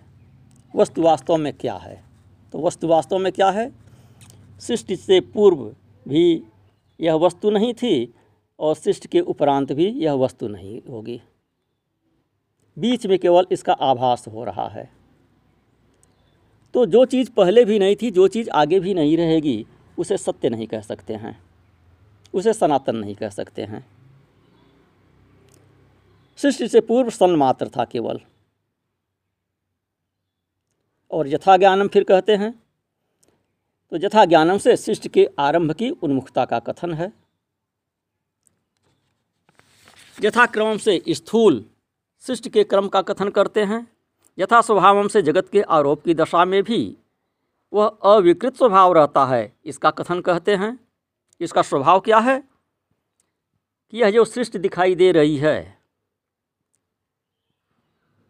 वस्तु 0.76 1.02
वास्तव 1.02 1.36
में 1.36 1.52
क्या 1.52 1.76
है? 1.76 2.04
तो 2.52 2.66
वस्तु 2.66 2.86
वास्तव 2.88 3.18
में 3.18 3.32
क्या 3.32 3.50
है? 3.50 3.72
सृष्टि 4.60 4.96
से 4.96 5.20
पूर्व 5.20 5.74
भी 6.08 6.51
यह 7.00 7.14
वस्तु 7.14 7.50
नहीं 7.50 7.74
थी 7.74 8.14
और 8.58 8.74
शिष्ट 8.74 9.06
के 9.06 9.20
उपरांत 9.20 9.72
भी 9.72 9.86
यह 9.86 10.12
वस्तु 10.12 10.48
नहीं 10.48 10.82
होगी। 10.90 11.22
बीच 12.78 13.06
में 13.06 13.18
केवल 13.18 13.46
इसका 13.52 13.72
आभास 13.72 14.28
हो 14.28 14.44
रहा 14.44 14.68
है। 14.68 14.90
तो 16.74 16.86
जो 16.86 17.04
चीज़ 17.04 17.30
पहले 17.30 17.64
भी 17.64 17.78
नहीं 17.78 17.96
थी, 18.02 18.10
जो 18.10 18.28
चीज़ 18.28 18.50
आगे 18.50 18.80
भी 18.80 18.94
नहीं 18.94 19.16
रहेगी, 19.16 19.66
उसे 19.98 20.16
सत्य 20.16 20.48
नहीं 20.48 20.66
कह 20.66 20.80
सकते 20.80 21.14
हैं। 21.14 21.42
उसे 22.34 22.52
सनातन 22.52 22.96
नहीं 22.96 23.14
कह 23.14 23.28
सकते 23.28 23.62
हैं। 23.62 23.86
सृष्टि 26.36 26.68
से 26.68 26.80
पूर्व 26.80 27.10
सन 27.10 27.30
मात्र 27.30 27.68
था 27.68 27.84
केवल। 27.84 28.20
और 31.10 31.28
यथा 31.28 31.56
ज्ञानम 31.56 31.88
फिर 31.88 32.04
कहते 32.04 32.36
हैं 32.36 32.61
तो 33.92 33.98
यथा 33.98 34.24
ज्ञानम 34.24 34.58
से 34.58 34.76
सृष्टि 34.76 35.08
के 35.08 35.28
आरंभ 35.38 35.72
की 35.72 35.90
उन्मुखता 35.90 36.44
का 36.44 36.58
कथन 36.58 36.94
है। 36.94 37.12
यथाक्रम 40.22 40.78
से 40.78 41.02
स्थूल 41.08 41.64
सृष्टि 42.20 42.50
के 42.50 42.64
क्रम 42.64 42.88
का 42.88 43.02
कथन 43.02 43.28
करते 43.28 43.64
हैं। 43.64 43.86
यथा 44.38 44.60
स्वभावम 44.60 45.08
से 45.08 45.22
जगत 45.22 45.48
के 45.52 45.62
आरोप 45.62 46.04
की 46.04 46.14
दशा 46.14 46.44
में 46.44 46.62
भी 46.62 46.96
वह 47.72 47.98
अविकृत 48.04 48.56
स्वभाव 48.56 48.92
रहता 48.92 49.26
है, 49.26 49.56
इसका 49.64 49.90
कथन 49.90 50.20
कहते 50.20 50.56
हैं। 50.56 50.78
इसका 51.40 51.62
स्वभाव 51.62 52.00
क्या 52.00 52.18
है? 52.18 52.42
कि 53.90 53.98
यह 53.98 54.10
जो 54.10 54.24
सृष्टि 54.24 54.58
दिखाई 54.58 54.94
दे 54.94 55.12
रही 55.12 55.36
है, 55.36 55.78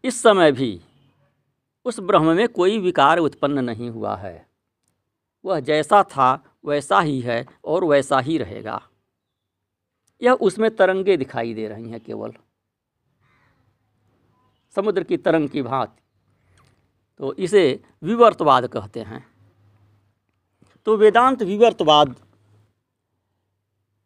इस 0.03 0.21
समय 0.21 0.51
भी 0.51 0.81
उस 1.85 1.99
ब्रह्म 1.99 2.35
में 2.35 2.47
कोई 2.47 2.79
विकार 2.79 3.17
उत्पन्न 3.17 3.59
नहीं 3.59 3.89
हुआ 3.89 4.15
है। 4.15 4.52
वह 5.45 5.59
जैसा 5.59 6.03
था, 6.03 6.55
वैसा 6.65 6.99
ही 6.99 7.19
है 7.19 7.45
और 7.65 7.83
वैसा 7.83 8.19
ही 8.19 8.37
रहेगा। 8.37 8.89
यह 10.21 10.31
उसमें 10.31 10.75
तरंगे 10.75 11.17
दिखाई 11.17 11.53
दे 11.53 11.67
रही 11.67 11.89
हैं 11.89 11.99
केवल। 11.99 12.33
समुद्र 14.75 15.03
की 15.03 15.17
तरंग 15.17 15.49
की 15.49 15.61
भांति। 15.61 16.03
तो 17.17 17.33
इसे 17.33 17.83
विवर्तवाद 18.03 18.67
कहते 18.67 18.99
हैं। 18.99 19.27
तो 20.85 20.97
वेदांत 20.97 21.43
विवर्तवाद 21.43 22.15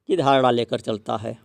की 0.07 0.17
धारणा 0.17 0.51
लेकर 0.51 0.79
चलता 0.79 1.17
है। 1.17 1.39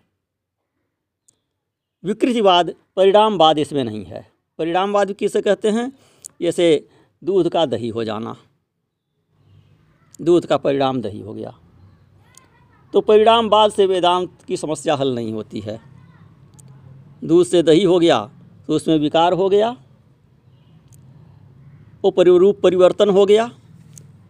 विकृतिवाद 2.04 2.74
परिणामवाद 2.96 3.58
इसमें 3.58 3.84
नहीं 3.84 4.04
है। 4.04 4.32
परिणामवाद 4.58 5.12
किसे 5.12 5.42
कहते 5.42 5.70
हैं? 5.70 5.92
जैसे 6.42 6.88
दूध 7.24 7.48
का 7.48 7.66
दही 7.66 7.88
हो 7.88 8.04
जाना। 8.04 8.36
दूध 10.22 10.46
का 10.46 10.56
परिणाम 10.56 11.00
दही 11.02 11.20
हो 11.20 11.34
गया। 11.34 11.54
तो 12.94 13.00
परिणामवाद 13.00 13.72
से 13.72 13.86
वेदांत 13.86 14.30
की 14.48 14.56
समस्या 14.56 14.94
हल 14.94 15.14
नहीं 15.14 15.32
होती 15.32 15.60
है। 15.60 15.78
दूध 17.24 17.46
से 17.46 17.62
दही 17.62 17.82
हो 17.84 17.98
गया 17.98 18.20
तो 18.68 18.74
उसमें 18.74 18.98
विकार 18.98 19.32
हो 19.32 19.48
गया 19.48 19.76
वो 22.04 22.10
परिरूप 22.10 22.60
परिवर्तन 22.62 23.08
हो 23.08 23.24
गया, 23.26 23.50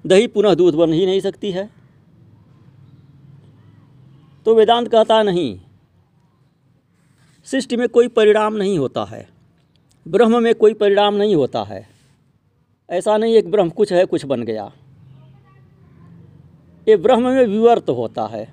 दही 0.05 0.27
पुनः 0.27 0.55
दूध 0.55 0.75
बन 0.75 0.93
ही 0.93 1.05
नहीं 1.07 1.21
सकती 1.21 1.51
है। 1.51 1.69
तो 4.47 4.55
वेदांत 4.55 4.89
कहता 4.89 5.23
नहीं, 5.23 5.59
सृष्टि 7.47 7.77
में 7.77 7.89
कोई 7.89 8.09
परिणाम 8.09 8.55
नहीं 8.55 8.79
होता 8.79 9.05
है, 9.05 9.27
ब्रह्म 10.07 10.43
में 10.43 10.55
कोई 10.55 10.75
परिणाम 10.75 11.15
नहीं 11.15 11.35
होता 11.35 11.63
है। 11.63 11.87
ऐसा 12.89 13.17
नहीं 13.17 13.35
एक 13.35 13.51
ब्रह्म 13.51 13.71
कुछ 13.71 13.93
है, 13.93 14.05
कुछ 14.05 14.25
बन 14.25 14.43
गया। 14.43 14.71
ये 16.89 16.97
ब्रह्म 16.97 17.23
में 17.23 17.47
विवर्त 17.47 17.91
होता 17.91 18.27
है। 18.27 18.53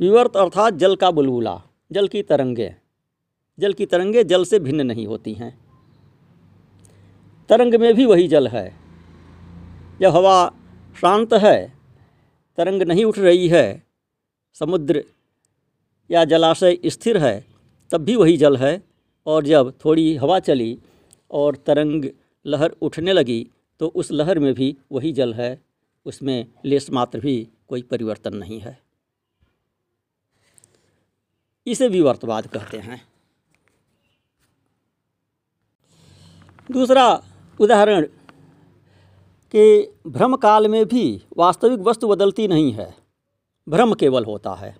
विवर्त 0.00 0.36
अर्थात 0.36 0.74
जल 0.74 0.96
का 0.96 1.10
बुलबुला, 1.10 1.62
जल 1.92 2.08
की 2.08 2.22
तरंगे। 2.22 2.74
जल 3.58 3.72
की 3.72 3.86
तरंगे 3.86 4.24
जल 4.24 4.44
से 4.44 4.58
भिन्न 4.58 4.86
नहीं 4.86 5.06
होती 5.06 5.32
हैं। 5.32 5.58
तरंग 7.48 7.74
में 7.74 7.94
भी 7.94 8.06
वही 8.06 8.28
जल 8.28 8.48
है। 8.48 8.76
जब 10.00 10.10
हवा 10.10 10.52
शांत 11.00 11.34
है, 11.34 11.72
तरंग 12.56 12.82
नहीं 12.82 13.04
उठ 13.04 13.18
रही 13.18 13.48
है, 13.48 13.82
समुद्र 14.54 15.04
या 16.10 16.24
जलाशय 16.24 16.78
स्थिर 16.86 17.18
है, 17.18 17.44
तब 17.90 18.00
भी 18.00 18.16
वही 18.16 18.36
जल 18.36 18.56
है। 18.56 18.82
और 19.26 19.44
जब 19.44 19.74
थोड़ी 19.84 20.16
हवा 20.16 20.38
चली 20.38 20.78
और 21.30 21.56
तरंग 21.56 22.04
लहर 22.46 22.76
उठने 22.82 23.12
लगी 23.12 23.48
तो 23.80 23.86
उस 23.86 24.12
लहर 24.12 24.38
में 24.38 24.54
भी 24.54 24.76
वही 24.92 25.12
जल 25.12 25.34
है। 25.34 25.73
उसमें 26.06 26.46
लेस 26.64 26.90
मात्र 26.90 27.20
भी 27.20 27.48
कोई 27.68 27.82
परिवर्तन 27.82 28.36
नहीं 28.36 28.60
है। 28.60 28.78
इसे 31.66 31.88
विवर्तवाद 31.88 32.46
कहते 32.46 32.78
हैं। 32.78 33.00
दूसरा 36.70 37.22
उदाहरण, 37.60 38.06
कि 39.54 39.94
भ्रम 40.06 40.36
काल 40.36 40.68
में 40.68 40.84
भी 40.86 41.22
वास्तविक 41.36 41.80
वस्तु 41.80 42.08
बदलती 42.08 42.48
नहीं 42.48 42.72
है, 42.72 42.94
भ्रम 43.68 43.94
केवल 43.94 44.24
होता 44.24 44.54
है। 44.54 44.76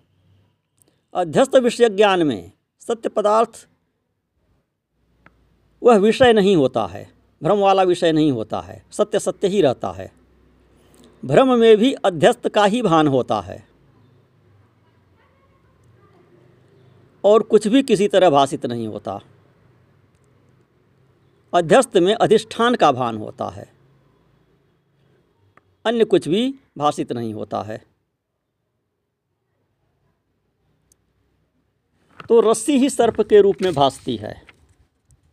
अध्यस्त 1.14 1.56
विषय 1.56 1.88
ज्ञान 1.88 2.22
में 2.22 2.52
सत्य 2.80 3.08
पदार्थ, 3.08 3.68
वह 5.82 5.96
विषय 5.96 6.32
नहीं 6.32 6.56
होता 6.56 6.86
है, 6.86 7.14
भ्रम 7.42 7.58
वाला 7.58 7.82
विषय 7.82 8.12
नहीं 8.12 8.32
होता 8.32 8.60
है, 8.60 8.84
सत्य 8.90 9.18
सत्य 9.18 9.48
ही 9.48 9.60
रहता 9.62 9.92
है। 9.92 10.23
भ्रम 11.24 11.58
में 11.58 11.76
भी 11.76 11.92
अध्यस्त 11.92 12.48
का 12.48 12.64
ही 12.64 12.82
भान 12.82 13.06
होता 13.06 13.40
है। 13.40 13.68
और 17.24 17.42
कुछ 17.42 17.68
भी 17.68 17.82
किसी 17.82 18.08
तरह 18.08 18.30
भाषित 18.30 18.66
नहीं 18.66 18.88
होता। 18.88 19.20
अध्यस्त 21.54 21.96
में 21.96 22.14
अधिष्ठान 22.14 22.74
का 22.74 22.92
भान 22.92 23.16
होता 23.16 23.48
है। 23.48 23.74
अन्य 25.86 26.04
कुछ 26.04 26.28
भी 26.28 26.54
भाषित 26.78 27.12
नहीं 27.12 27.34
होता 27.34 27.62
है। 27.62 27.84
तो 32.28 32.40
रस्सी 32.40 32.78
ही 32.78 32.90
सर्प 32.90 33.20
के 33.20 33.40
रूप 33.40 33.56
में 33.62 33.74
भासती 33.74 34.16
है। 34.16 34.46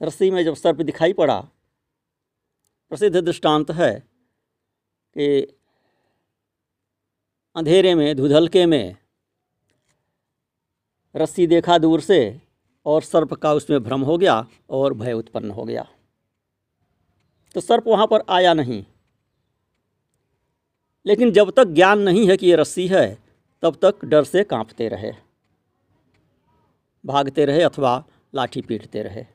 रस्सी 0.01 0.31
में 0.31 0.45
जब 0.45 0.55
सर्प 0.55 0.81
दिखाई 0.81 1.13
पड़ा, 1.13 1.41
प्रसिद्ध 2.89 3.17
दृष्टांत 3.17 3.71
है 3.71 4.03
कि 5.17 5.57
अंधेरे 7.55 7.95
में, 7.95 8.15
धुधलके 8.15 8.65
में, 8.65 8.95
रस्सी 11.15 11.47
देखा 11.47 11.77
दूर 11.77 12.01
से, 12.01 12.41
और 12.85 13.01
सर्प 13.01 13.33
का 13.33 13.53
उसमें 13.53 13.83
भ्रम 13.83 14.01
हो 14.01 14.17
गया, 14.17 14.47
और 14.69 14.93
भय 14.93 15.13
उत्पन्न 15.13 15.51
हो 15.51 15.63
गया। 15.63 15.87
तो 17.55 17.61
सर्प 17.61 17.83
वहाँ 17.87 18.07
पर 18.07 18.19
आया 18.29 18.53
नहीं। 18.53 18.85
लेकिन 21.05 21.31
जब 21.31 21.51
तक 21.51 21.65
ज्ञान 21.65 21.99
नहीं 21.99 22.29
है 22.29 22.37
कि 22.37 22.47
ये 22.47 22.55
रस्सी 22.55 22.87
है, 22.87 23.17
तब 23.61 23.77
तक 23.81 24.05
डर 24.05 24.23
से 24.23 24.43
कांपते 24.43 24.87
रहे। 24.87 25.13
भागते 27.05 27.45
रहे 27.45 27.63
अथवा 27.63 28.05
लाठी 28.35 28.61
पीटते 28.61 29.03
रहे। 29.03 29.25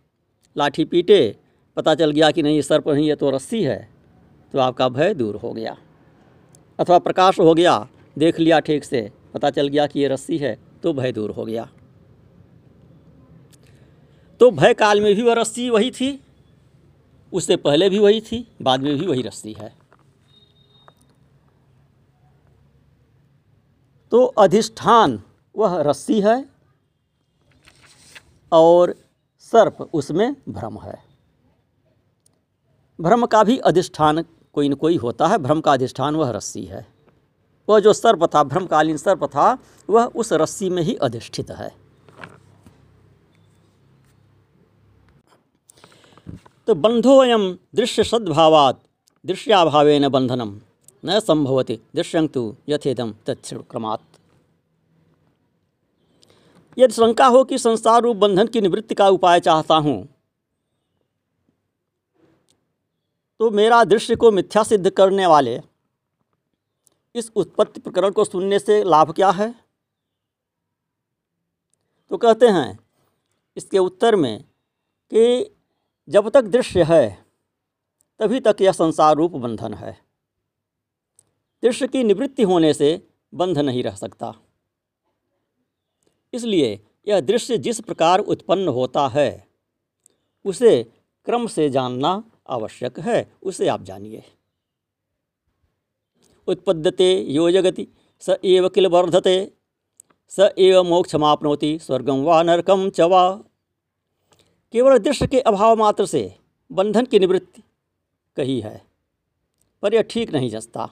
लाठी 0.56 0.84
पीटे, 0.84 1.36
पता 1.76 1.94
चल 1.94 2.10
गया 2.10 2.30
कि 2.30 2.42
नहीं, 2.42 2.56
ये 2.56 2.62
सर्प 2.62 2.88
नहीं, 2.88 3.08
ये 3.08 3.16
तो 3.16 3.30
रस्सी 3.30 3.64
है 3.64 3.88
तो 4.52 4.58
आपका 4.58 4.88
भय 4.88 5.14
दूर 5.14 5.36
हो 5.36 5.52
गया। 5.52 5.78
अथवा 6.80 6.98
प्रकाश 6.98 7.40
हो 7.40 7.54
गया 7.54 7.88
देख 8.16 8.38
लिया 8.40 8.58
ठीक 8.60 8.84
से। 8.84 9.10
पता 9.34 9.50
चल 9.50 9.68
गया 9.68 9.86
कि 9.86 10.00
ये 10.00 10.08
रस्सी 10.08 10.38
है 10.38 10.56
तो 10.82 10.92
भय 10.92 11.12
दूर 11.12 11.30
हो 11.30 11.44
गया। 11.44 11.68
तो 14.40 14.50
भय 14.50 14.74
काल 14.74 15.00
में 15.00 15.14
भी 15.14 15.22
वह 15.22 15.34
रस्सी 15.34 15.68
वही 15.70 15.90
थी, 15.90 16.20
उससे 17.32 17.56
पहले 17.56 17.88
भी 17.90 17.98
वही 17.98 18.20
थी, 18.20 18.46
बाद 18.62 18.80
में 18.80 18.96
भी 18.98 19.06
वही 19.06 19.22
रस्सी 19.22 19.52
है। 19.52 19.72
तो 24.12 24.24
अधिष्ठान 24.24 25.22
वह 25.54 25.80
रस्सी 25.82 26.20
है 26.20 26.44
और 28.52 28.94
सर्प 29.40 29.80
उसमें 29.94 30.34
भ्रम 30.48 30.78
है। 30.78 30.98
भ्रम 32.98 33.26
का 33.26 33.42
भी 33.44 33.56
अधिष्ठान 33.58 34.24
कोई 34.54 34.68
न 34.68 34.74
कोई 34.74 34.96
होता 34.96 35.26
है, 35.26 35.38
भ्रम 35.38 35.60
का 35.60 35.72
अधिष्ठान 35.72 36.16
वह 36.16 36.30
रस्सी 36.30 36.64
है। 36.64 36.86
वह 37.68 37.80
जो 37.80 37.92
सर्प 37.92 38.24
था, 38.34 38.42
भ्रमकालीन 38.42 38.96
सर्प 38.96 39.24
था, 39.24 39.58
वह 39.88 40.04
उस 40.04 40.32
रस्सी 40.32 40.70
में 40.70 40.82
ही 40.82 40.94
अधिष्ठित 40.94 41.50
है। 41.50 41.72
तो 46.68 46.74
बंधोयम 46.74 47.58
दृश्य 47.74 48.04
सद्भावात 48.04 48.80
दृश्याभावेन 49.24 50.08
बंधनम 50.08 50.60
न 51.04 51.20
संभवति 51.20 51.78
दृश्यं 51.94 52.26
तो 52.28 52.56
यथेदम 52.68 53.14
तत्क्रमात् 53.26 54.02
यदि 56.78 56.92
शंका 56.92 57.26
हो 57.26 57.44
कि 57.44 57.58
संसार 57.58 58.02
रूप 58.02 58.16
बंधन 58.16 58.46
की 58.46 58.60
निवृत्ति 58.60 58.94
का 58.94 59.08
उपाय 59.08 59.40
चाहता 59.40 59.74
हूँ 59.76 60.08
तो 63.40 63.50
मेरा 63.50 63.82
दृश्य 63.84 64.16
को 64.16 64.30
मिथ्या 64.30 64.62
सिद्ध 64.62 64.90
करने 64.90 65.26
वाले 65.26 65.60
इस 67.16 67.32
उत्पत्ति 67.36 67.80
प्रकरण 67.80 68.10
को 68.10 68.24
सुनने 68.24 68.58
से 68.58 68.84
लाभ 68.84 69.12
क्या 69.12 69.30
है? 69.30 69.54
तो 72.10 72.16
कहते 72.16 72.46
हैं, 72.46 72.78
इसके 73.56 73.78
उत्तर 73.78 74.16
में 74.16 74.44
कि 75.12 75.54
जब 76.08 76.28
तक 76.28 76.42
दृश्य 76.42 76.82
है, 76.82 77.26
तभी 78.18 78.40
तक 78.40 78.56
यह 78.60 78.72
संसार 78.72 79.16
रूप 79.16 79.32
बंधन 79.32 79.74
है। 79.74 80.00
दृश्य 81.62 81.88
की 81.88 82.04
निवृत्ति 82.04 82.42
होने 82.42 82.74
से 82.74 83.08
बंध 83.34 83.58
नहीं 83.58 83.82
रह 83.82 83.94
सकता। 83.94 84.34
इसलिए 86.34 86.86
यह 87.08 87.20
दृश्य 87.20 87.58
जिस 87.58 87.80
प्रकार 87.80 88.18
उत्पन्न 88.18 88.68
होता 88.68 89.08
है, 89.08 89.48
उसे 90.44 90.92
क्रम 91.24 91.46
से 91.46 91.70
जानना 91.70 92.24
आवश्यक 92.48 93.00
है, 93.00 93.32
उसे 93.42 93.68
आप 93.68 93.82
जानिए। 93.82 94.35
उत्पद्यते, 96.48 97.12
यो 97.30 97.50
जगति। 97.50 97.86
स 98.22 98.36
एव 98.44 98.68
किल 98.68 98.86
वर्धते। 98.86 99.52
स 100.32 100.48
एव 100.58 100.82
मोक्षमापनोति 100.84 101.78
स्वर्गम 101.78 102.24
व 102.24 102.40
नरकम 102.42 102.88
च 102.90 103.00
वा। 103.02 103.30
केवल 104.74 104.98
दृश्य 104.98 105.26
के 105.26 105.40
अभाव 105.42 105.76
मात्र 105.78 106.06
से 106.06 106.22
बंधन 106.70 107.04
की 107.04 107.18
निवृत्ति 107.18 107.62
कही 108.36 108.58
है, 108.60 108.82
पर 109.82 109.94
यह 109.94 110.02
ठीक 110.02 110.32
नहीं 110.32 110.50
जसता, 110.50 110.88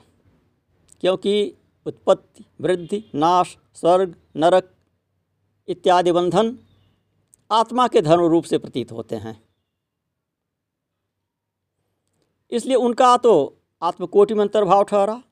क्योंकि 1.02 1.54
उत्पत्ति, 1.86 2.44
वृद्धि, 2.60 3.02
नाश, 3.14 3.56
स्वर्ग, 3.74 4.14
नरक 4.36 4.70
इत्यादि 5.68 6.12
बंधन 6.12 6.56
आत्मा 7.50 7.86
के 7.88 8.00
धर्म 8.02 8.24
रूप 8.26 8.44
से 8.44 8.58
प्रतीत 8.58 8.92
होते 8.92 9.16
हैं। 9.16 9.40
इसलिए 12.52 12.76
उनका 12.78 13.16
तो 13.16 13.34
आत्मकोटि 13.82 14.34
में 14.34 14.40
अंतर्भाव 14.42 14.82
ठहरा 14.84 15.22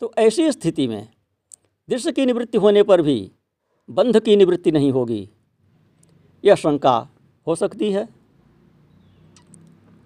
तो 0.00 0.12
ऐसी 0.18 0.52
स्थिति 0.52 0.86
में 0.88 1.08
दृश्य 1.88 2.12
की 2.12 2.26
निवृत्ति 2.26 2.58
होने 2.58 2.82
पर 2.82 3.02
भी 3.02 3.32
बंध 3.90 4.20
की 4.20 4.36
निवृत्ति 4.36 4.70
नहीं 4.70 4.92
होगी। 4.92 5.30
यह 6.44 6.54
शंका 6.54 7.08
हो 7.46 7.54
सकती 7.54 7.92
है। 7.92 8.08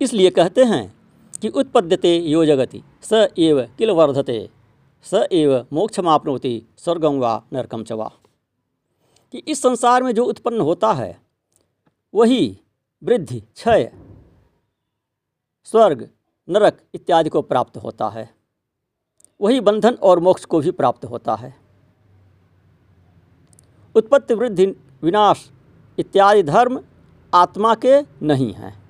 इसलिए 0.00 0.30
कहते 0.30 0.64
हैं 0.64 0.94
कि 1.40 1.48
उत्पद्यते 1.48 2.16
यो 2.16 2.44
जगति, 2.46 2.82
स 3.02 3.28
एव 3.38 3.62
किल 3.78 3.90
वर्धते, 3.90 4.50
स 5.02 5.26
एव 5.32 5.66
मोक्षमापनोति 5.72 6.62
स्वर्गम 6.76 7.18
वा 7.18 7.44
नरकम 7.52 7.84
चवा 7.84 8.10
कि 9.32 9.38
इस 9.38 9.62
संसार 9.62 10.02
में 10.02 10.14
जो 10.14 10.24
उत्पन्न 10.24 10.60
होता 10.60 10.92
है, 10.92 11.20
वही 12.14 12.58
वृद्धि, 13.02 13.40
क्षय, 13.40 13.92
स्वर्ग, 15.64 16.08
नरक 16.48 16.80
इत्यादि 16.94 17.28
को 17.28 17.42
प्राप्त 17.42 17.76
होता 17.76 18.08
है। 18.08 18.39
वही 19.40 19.60
बंधन 19.60 19.94
और 19.94 20.20
मोक्ष 20.20 20.44
को 20.44 20.60
भी 20.60 20.70
प्राप्त 20.70 21.04
होता 21.04 21.34
है। 21.34 21.56
उत्पत्ति, 23.94 24.34
वृद्धि, 24.34 24.66
विनाश 25.02 25.50
इत्यादि 25.98 26.42
धर्म 26.42 26.84
आत्मा 27.34 27.74
के 27.74 28.02
नहीं 28.02 28.52
हैं। 28.52 28.82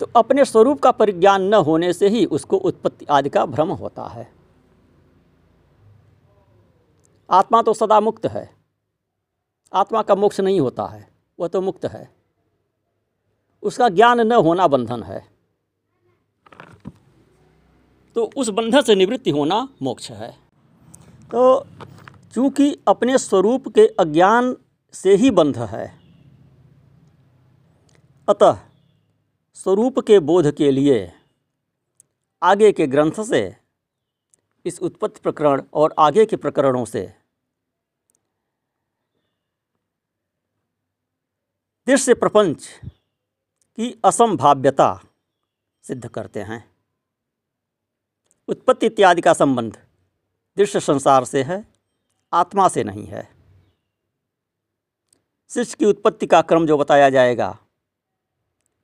तो 0.00 0.06
अपने 0.16 0.44
स्वरूप 0.44 0.80
का 0.80 0.90
परिज्ञान 0.90 1.42
न 1.42 1.54
होने 1.54 1.92
से 1.92 2.08
ही 2.08 2.24
उसको 2.26 2.56
उत्पत्ति 2.56 3.04
आदि 3.04 3.28
का 3.28 3.46
भ्रम 3.46 3.68
होता 3.68 4.06
है। 4.06 4.32
आत्मा 7.30 7.62
तो 7.62 7.74
सदा 7.74 8.00
मुक्त 8.00 8.26
है। 8.26 8.54
आत्मा 9.72 10.02
का 10.02 10.14
मोक्ष 10.14 10.40
नहीं 10.40 10.60
होता 10.60 10.86
है, 10.86 11.08
वह 11.40 11.48
तो 11.48 11.60
मुक्त 11.60 11.84
है। 11.84 12.14
उसका 13.62 13.88
ज्ञान 13.88 14.20
न 14.20 14.32
होना 14.32 14.66
बंधन 14.66 15.02
है। 15.02 15.29
तो 18.16 18.30
उस 18.36 18.48
बंधन 18.48 18.82
से 18.82 18.94
निवृत्ति 18.94 19.30
होना 19.30 19.68
मोक्ष 19.82 20.10
है। 20.10 20.30
तो 21.30 21.66
चूँकि 22.34 22.74
अपने 22.88 23.18
स्वरूप 23.18 23.68
के 23.68 23.86
अज्ञान 24.00 24.56
से 24.94 25.14
ही 25.16 25.30
बंध 25.30 25.58
है, 25.58 25.86
अतः 28.28 28.58
स्वरूप 29.54 29.98
के 29.98 30.18
बोध 30.20 30.50
के 30.52 30.70
लिए 30.70 31.12
आगे 32.42 32.72
के 32.72 32.86
ग्रंथ 32.86 33.22
से, 33.24 33.56
इस 34.64 34.78
उत्पत्ति 34.80 35.20
प्रकरण 35.22 35.62
और 35.74 35.94
आगे 35.98 36.26
के 36.26 36.36
प्रकरणों 36.36 36.84
से 36.84 37.02
दृश्य 41.86 42.14
प्रपंच 42.14 42.66
की 43.78 43.94
असंभाव्यता 44.04 44.94
सिद्ध 45.84 46.08
करते 46.08 46.40
हैं। 46.40 46.69
उत्पत्ति 48.50 48.86
इत्यादि 48.86 49.22
का 49.22 49.32
संबंध 49.32 49.76
दृश्य 50.56 50.80
संसार 50.80 51.24
से 51.24 51.42
है, 51.42 51.64
आत्मा 52.32 52.66
से 52.68 52.84
नहीं 52.84 53.04
है। 53.06 53.28
शिष्य 55.50 55.76
की 55.78 55.84
उत्पत्ति 55.84 56.26
का 56.26 56.40
क्रम 56.42 56.66
जो 56.66 56.78
बताया 56.78 57.10
जाएगा, 57.10 57.56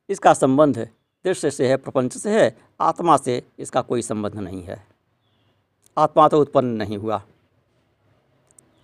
इसका 0.09 0.35
संबंध 0.35 0.79
दृश्य 0.79 1.51
से 1.51 1.69
है, 1.69 1.77
प्रपंच 1.77 2.17
से 2.17 2.41
है, 2.41 2.57
आत्मा 2.81 3.17
से 3.17 3.43
इसका 3.59 3.83
कोई 3.83 4.03
संबंध 4.03 4.35
नहीं 4.35 4.63
है। 4.63 4.87
आत्मा 5.97 6.29
तो 6.29 6.41
उत्पन्न 6.41 6.77
नहीं 6.77 6.99
हुआ। 6.99 7.23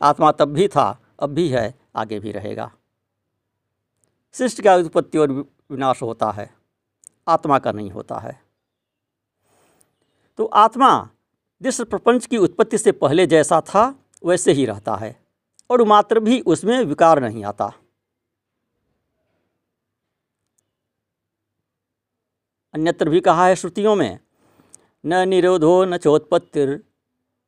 आत्मा 0.01 0.33
तब 0.33 0.53
भी 0.53 0.68
था, 0.68 1.01
अब 1.21 1.31
भी 1.31 1.49
है, 1.49 1.75
आगे 1.97 2.21
भी 2.21 2.33
रहेगा। 2.33 2.71
सृष्टि 4.35 4.62
का 4.62 4.77
उत्पत्ति 4.77 5.18
और 5.18 5.31
विनाश 5.31 6.03
होता 6.03 6.31
है, 6.31 6.55
आत्मा 7.29 7.59
का 7.59 7.73
नहीं 7.73 7.90
होता 7.90 8.18
है। 8.18 8.40
तो 10.37 10.45
आत्मा 10.45 11.09
दृश्य 11.62 11.85
प्रपंच 11.85 12.27
की 12.27 12.37
उत्पत्ति 12.37 12.79
से 12.79 12.92
पहले 12.92 13.27
जैसा 13.27 13.61
था, 13.61 13.95
वैसे 14.25 14.53
ही 14.53 14.66
रहता 14.66 14.95
है 14.97 15.16
और 15.71 15.83
मात्र 15.83 16.21
भी 16.21 16.40
उसमें 16.40 16.85
विकार 16.85 17.21
नहीं 17.21 17.45
आता। 17.45 17.73
अन्यत्र 22.75 23.09
भी 23.09 23.21
कहा 23.21 23.47
है 23.47 23.57
श्रुतियों 23.57 23.95
में, 23.97 24.18
न 25.07 25.29
निरोधो 25.29 25.85
न 25.85 25.97
चोत्पत्तिर, 25.97 26.83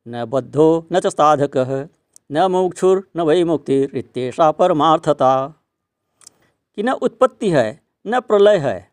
न 0.07 0.25
बद्धो 0.25 0.87
न 0.91 0.99
च 0.99 1.07
साधक, 1.07 1.89
न 2.31 2.51
मोक्षुर 2.51 3.09
न 3.15 3.21
वही 3.21 3.43
मुक्ति 3.43 3.85
रित्येषा 3.85 4.51
परमार्थता। 4.51 5.47
कि 6.75 6.83
न 6.83 6.89
उत्पत्ति 6.89 7.49
है, 7.49 7.81
न 8.07 8.19
प्रलय 8.19 8.57
है, 8.57 8.91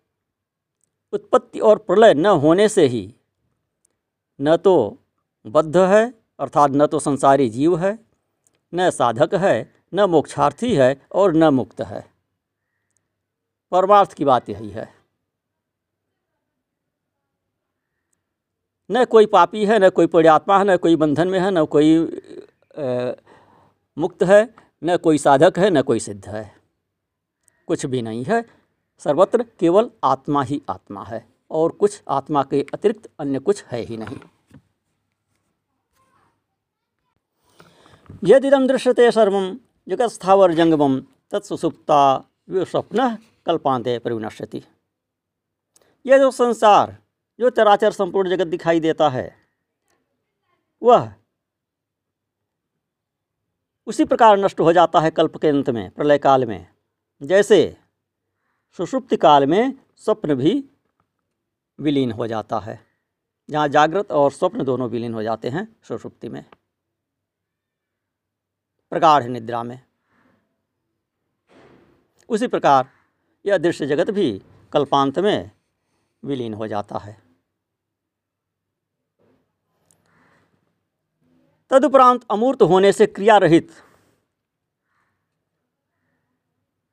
उत्पत्ति 1.13 1.61
और 1.61 1.79
प्रलय 1.79 2.15
न 2.15 2.27
होने 2.27 2.69
से 2.69 2.87
ही 2.87 3.15
न 4.41 4.57
तो 4.57 4.99
बद्ध 5.47 5.77
है 5.77 6.15
अर्थात 6.41 6.71
न 6.71 6.87
तो 6.87 6.99
संसारी 6.99 7.51
जीव 7.51 7.79
है 7.79 7.99
न 8.75 8.91
साधक 8.91 9.35
है 9.35 9.75
न 9.95 10.01
मोक्षार्थी 10.01 10.75
है 10.75 11.07
और 11.13 11.35
न 11.35 11.45
मुक्त 11.45 11.81
है। 11.81 12.13
परमार्थ 13.71 14.13
की 14.13 14.25
बात 14.25 14.49
यही 14.51 14.71
है। 14.71 14.95
न 18.91 19.05
कोई 19.05 19.27
पापी 19.27 19.67
है 19.67 19.79
न 19.79 19.91
कोई 19.91 20.07
पुण्यात्मा 20.07 20.59
है 20.59 20.65
न 20.65 20.77
कोई 20.77 20.97
बंधन 20.97 21.29
में 21.29 21.41
है 21.41 21.51
न 21.51 21.65
कोई 21.65 21.97
आ, 22.79 23.13
मुक्त 23.99 24.23
है 24.23 24.55
न 24.85 24.97
कोई 24.97 25.19
साधक 25.19 25.59
है 25.59 25.71
न 25.71 25.83
कोई 25.83 26.01
सिद्ध 26.01 26.29
है। 26.29 26.57
कुछ 27.67 27.87
भी 27.87 28.03
नहीं 28.03 28.25
है 28.25 28.45
सर्वत्र 28.99 29.43
केवल 29.43 29.91
आत्मा 30.05 30.43
ही 30.43 30.63
आत्मा 30.71 31.05
है। 31.05 31.32
और 31.53 31.73
कुछ 31.73 32.03
आत्मा 32.09 32.43
के 32.43 32.67
अतिरिक्त 32.75 33.09
अन्य 33.21 33.39
कुछ 33.39 33.65
है 33.65 33.81
ही 33.81 33.97
नहीं। 33.97 34.19
यदिदम 38.25 38.67
दृश्यते 38.67 39.11
सर्व 39.11 39.39
जगत 39.89 40.09
स्थावर 40.09 40.53
जंगमम 40.53 41.01
तत्सुसुप्ता 41.31 42.03
स्वप्न 42.51 43.17
कल्पांते 43.47 43.99
परिविनश्यति। 43.99 44.63
यह 46.07 46.19
जो 46.19 46.31
संसार, 46.31 46.97
जो 47.39 47.51
चराचर 47.51 47.93
संपूर्ण 47.93 48.31
जगत 48.31 48.47
दिखाई 48.47 48.81
देता 48.81 49.09
है, 49.09 49.37
वह 50.83 51.13
उसी 53.87 54.05
प्रकार 54.05 54.39
नष्ट 54.39 54.61
हो 54.61 54.73
जाता 54.73 55.01
है 55.01 55.11
कल्प 55.11 55.37
के 55.37 55.49
अंत 55.49 55.71
में 55.71 55.91
प्रलय 55.91 56.19
काल 56.19 56.45
में। 56.45 56.67
जैसे 57.23 57.77
सुषुप्ति 58.79 59.17
काल 59.17 59.47
में 59.47 59.75
स्वप्न 59.97 60.35
भी 60.35 60.53
विलीन 61.79 62.13
हो 62.13 62.27
जाता 62.27 62.59
है। 62.59 62.79
जहाँ 63.49 63.69
जागृत 63.69 64.11
और 64.11 64.33
स्वप्न 64.33 64.65
दोनों 64.65 64.89
विलीन 64.91 65.15
हो 65.15 65.23
जाते 65.23 65.49
हैं, 65.49 65.67
सुषुप्ति 65.83 66.29
में। 66.29 66.45
प्रगाढ़ 68.93 69.25
निद्रा 69.25 69.63
में। 69.63 69.81
उसी 72.29 72.47
प्रकार 72.47 72.89
यह 73.45 73.59
दृश्य 73.59 73.87
जगत 73.87 74.11
भी 74.11 74.31
कल्पांत 74.73 75.19
में 75.19 75.51
विलीन 76.23 76.55
हो 76.55 76.67
जाता 76.67 76.99
है। 76.99 77.17
तदुपरांत 81.71 82.25
अमूर्त 82.31 82.63
होने 82.63 82.93
से 82.93 83.07
क्रिया 83.07 83.37
रहित, 83.39 83.71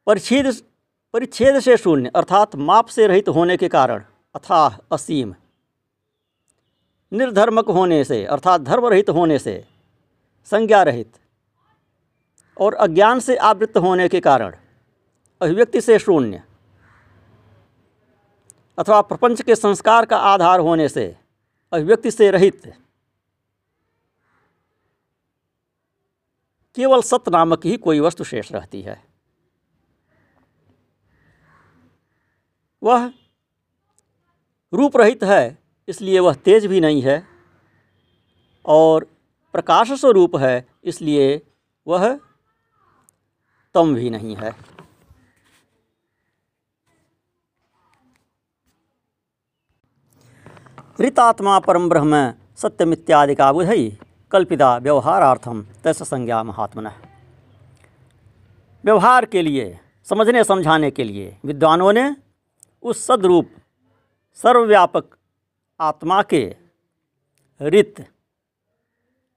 परिच्छेद 0.07 0.51
परिच्छेद 1.13 1.59
से 1.59 1.75
शून्य, 1.77 2.11
अर्थात 2.15 2.55
माप 2.55 2.87
से 2.87 3.07
रहित 3.07 3.29
होने 3.29 3.57
के 3.57 3.67
कारण 3.67 4.03
अथाह 4.39 4.77
असीम। 4.91 5.33
निर्धर्मक 7.11 7.69
होने 7.69 8.03
से, 8.03 8.23
अर्थात 8.25 8.61
धर्म 8.61 8.85
रहित 8.87 9.09
होने 9.09 9.39
से 9.39 9.63
संज्ञा 10.51 10.81
रहित 10.83 11.17
और 12.57 12.73
अज्ञान 12.73 13.19
से 13.19 13.35
आवृत्त 13.35 13.77
होने 13.77 14.07
के 14.09 14.19
कारण 14.19 14.55
अभिव्यक्ति 15.41 15.81
से 15.81 15.97
शून्य 15.99 16.43
अथवा 18.77 19.01
प्रपंच 19.01 19.41
के 19.41 19.55
संस्कार 19.55 20.05
का 20.05 20.17
आधार 20.17 20.59
होने 20.59 20.87
से 20.89 21.05
अभिव्यक्ति 21.71 22.11
से 22.11 22.31
रहित 22.31 22.73
केवल 26.77 27.01
सत 27.01 27.29
नामक 27.29 27.65
ही 27.65 27.77
कोई 27.77 27.99
वस्तु 27.99 28.23
शेष 28.23 28.51
रहती 28.51 28.81
है। 28.81 29.01
वह 32.83 33.11
रूप 34.73 34.97
रहित 34.97 35.23
है, 35.23 35.57
इसलिए 35.87 36.19
वह 36.19 36.33
तेज 36.35 36.65
भी 36.65 36.79
नहीं 36.79 37.01
है, 37.01 37.23
और 38.65 39.05
प्रकाश 39.53 39.91
स्वरूप 39.91 40.35
है, 40.35 40.65
इसलिए 40.83 41.41
वह 41.87 42.13
तम 43.75 43.93
भी 43.95 44.09
नहीं 44.09 44.35
है। 44.35 44.53
ऋतात्मा 50.99 51.59
परम 51.59 51.89
ब्रह्म 51.89 52.15
सत्यमित्यादि 52.57 53.35
का 53.35 53.51
बुधई 53.53 53.89
कल्पिता 54.31 54.75
व्यवहारार्थम 54.77 55.61
तैस 55.83 56.01
संज्ञा 56.03 56.41
महात्मन। 56.43 56.89
व्यवहार 58.83 59.25
के 59.25 59.41
लिए, 59.41 59.79
समझने 60.07 60.43
समझाने 60.43 60.91
के 60.91 61.03
लिए 61.03 61.35
विद्वानों 61.45 61.93
ने 61.93 62.15
उस 62.83 63.05
सदरूप 63.07 63.49
सर्वव्यापक 64.43 65.17
आत्मा 65.79 66.23
के 66.23 66.55
रित 67.61 67.95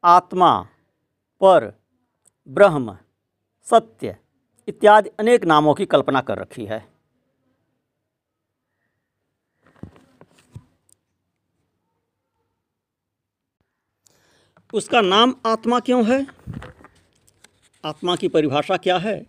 आत्मा 0.05 0.63
पर 1.41 1.81
ब्रह्म, 2.49 2.99
सत्य 3.63 4.17
इत्यादि 4.69 5.11
अनेक 5.21 5.45
नामों 5.45 5.75
की 5.75 5.87
कल्पना 5.87 6.21
कर 6.21 6.39
रखी 6.39 6.67
है। 6.67 6.89
उसका 14.75 15.01
नाम 15.01 15.35
आत्मा 15.47 15.81
क्यों 15.81 16.07
है? 16.07 16.27
आत्मा 17.85 18.17
की 18.17 18.29
परिभाषा 18.29 18.77
क्या 18.77 18.99
है? 18.99 19.27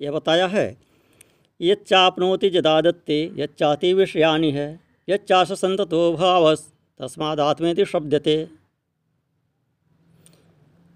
यह 0.00 0.12
बताया 0.12 0.46
है 0.46 0.89
यच्चापनोति 1.60 2.50
जदादत्ते, 2.50 3.32
यच्चाति 3.36 3.92
विषयानि 3.94 4.50
है 4.50 4.80
यच्चाश 5.08 5.52
संततो 5.52 6.12
भावस, 6.12 6.72
तस्मादात्मेति 7.00 7.84
शब्दते। 7.84 8.48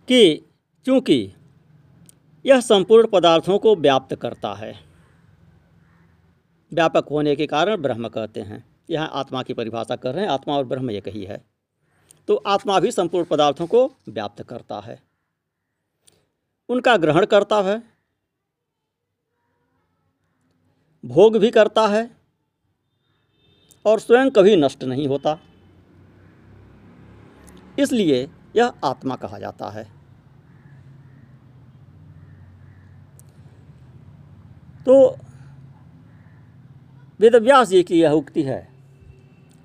कि 0.08 0.50
चूँकि 0.86 1.32
यह 2.46 2.60
संपूर्ण 2.60 3.06
पदार्थों 3.06 3.58
को 3.58 3.76
व्याप्त 3.76 4.14
करता 4.14 4.54
है, 4.54 4.74
व्यापक 6.72 7.06
होने 7.10 7.36
के 7.36 7.46
कारण 7.46 7.76
ब्रह्म 7.76 8.08
कहते 8.08 8.40
हैं। 8.40 8.64
यहाँ 8.90 9.10
आत्मा 9.12 9.42
की 9.42 9.54
परिभाषा 9.54 9.96
कर 9.96 10.14
रहे 10.14 10.24
हैं, 10.24 10.30
आत्मा 10.30 10.56
और 10.56 10.64
ब्रह्म 10.64 10.90
एक 10.90 11.08
ही 11.08 11.24
है। 11.24 11.44
तो 12.28 12.36
आत्मा 12.46 12.80
भी 12.80 12.90
संपूर्ण 12.90 13.26
पदार्थों 13.26 13.66
को 13.66 13.92
व्याप्त 14.08 14.42
करता 14.42 14.80
है। 14.80 15.02
उनका 16.68 16.96
ग्रहण 16.96 17.26
करता 17.26 17.60
है 17.62 17.93
भोग 21.04 21.36
भी 21.36 21.50
करता 21.50 21.86
है 21.86 22.10
और 23.86 24.00
स्वयं 24.00 24.30
कभी 24.30 24.56
नष्ट 24.56 24.84
नहीं 24.84 25.08
होता। 25.08 25.38
इसलिए 27.78 28.30
यह 28.56 28.72
आत्मा 28.84 29.16
कहा 29.16 29.38
जाता 29.38 29.68
है। 29.70 29.84
तो 34.86 35.16
वेदव्यास 37.20 37.68
जी 37.68 37.82
की 37.82 38.00
यह 38.00 38.10
उक्ति 38.10 38.42
है। 38.42 38.68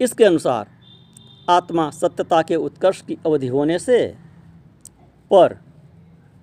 इसके 0.01 0.23
अनुसार 0.23 0.67
आत्मा 1.49 1.89
सत्यता 1.89 2.41
के 2.41 2.55
उत्कर्ष 2.55 3.01
की 3.01 3.17
अवधि 3.25 3.47
होने 3.47 3.79
से, 3.79 4.07
पर 5.31 5.57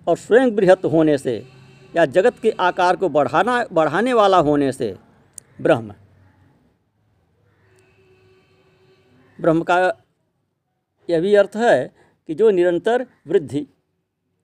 और 0.08 0.16
स्वयं 0.16 0.54
बृहत 0.56 0.84
होने 0.84 1.18
से 1.18 1.55
या 1.96 2.04
जगत 2.06 2.38
के 2.38 2.50
आकार 2.50 2.96
को 2.96 3.08
बढ़ाना, 3.08 3.64
बढ़ाने 3.72 4.12
वाला 4.12 4.38
होने 4.38 4.72
से 4.72 4.96
ब्रह्म। 5.60 5.94
ब्रह्म 9.38 9.62
का 9.62 9.78
यह 11.08 11.20
भी 11.20 11.34
अर्थ 11.34 11.56
है 11.56 11.94
कि 12.28 12.34
जो 12.34 12.50
निरंतर 12.50 13.06
वृद्धि 13.26 13.60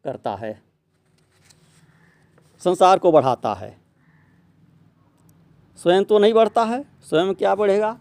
करता 0.04 0.34
है, 0.34 0.52
संसार 2.62 2.98
को 2.98 3.12
बढ़ाता 3.12 3.54
है। 3.54 3.76
स्वयं 5.78 6.04
तो 6.04 6.18
नहीं 6.18 6.34
बढ़ता 6.34 6.64
है, 6.64 6.84
स्वयं 7.02 7.34
क्या 7.34 7.54
बढ़ेगा? 7.54 7.96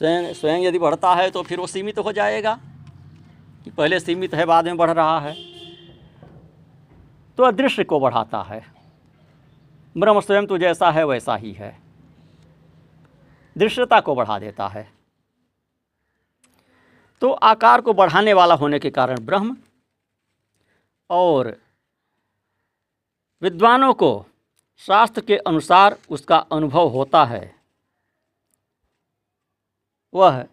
स्वयं 0.00 0.32
स्वयं 0.34 0.62
यदि 0.62 0.78
बढ़ता 0.78 1.14
है 1.14 1.30
तो 1.30 1.42
फिर 1.42 1.58
वो 1.58 1.66
सीमित 1.66 1.98
हो 1.98 2.12
जाएगा 2.12 2.58
कि 3.64 3.70
पहले 3.70 4.00
सीमित 4.00 4.34
है, 4.34 4.44
बाद 4.44 4.64
में 4.64 4.76
बढ़ 4.76 4.90
रहा 4.90 5.18
है। 5.20 5.34
तो 7.38 7.42
अदृश्य 7.42 7.84
को 7.84 8.00
बढ़ाता 8.00 8.42
है। 8.42 8.75
ब्रह्म 9.96 10.20
स्वयं 10.20 10.46
तो 10.46 10.58
जैसा 10.58 10.90
है, 10.90 11.04
वैसा 11.04 11.36
ही 11.36 11.52
है। 11.52 11.78
दृश्यता 13.56 14.00
को 14.00 14.14
बढ़ा 14.14 14.38
देता 14.38 14.66
है। 14.68 14.88
तो 17.22 17.30
आकार 17.32 17.80
को 17.80 17.92
बढ़ाने 17.94 18.32
वाला 18.32 18.54
होने 18.54 18.78
के 18.78 18.90
कारण 18.90 19.24
ब्रह्म 19.26 19.56
और 21.10 21.56
विद्वानों 23.42 23.92
को 23.94 24.26
शास्त्र 24.76 25.20
के 25.20 25.36
अनुसार 25.36 25.98
उसका 26.10 26.36
अनुभव 26.52 26.88
होता 26.88 27.24
है। 27.24 27.54
वह 30.14 30.44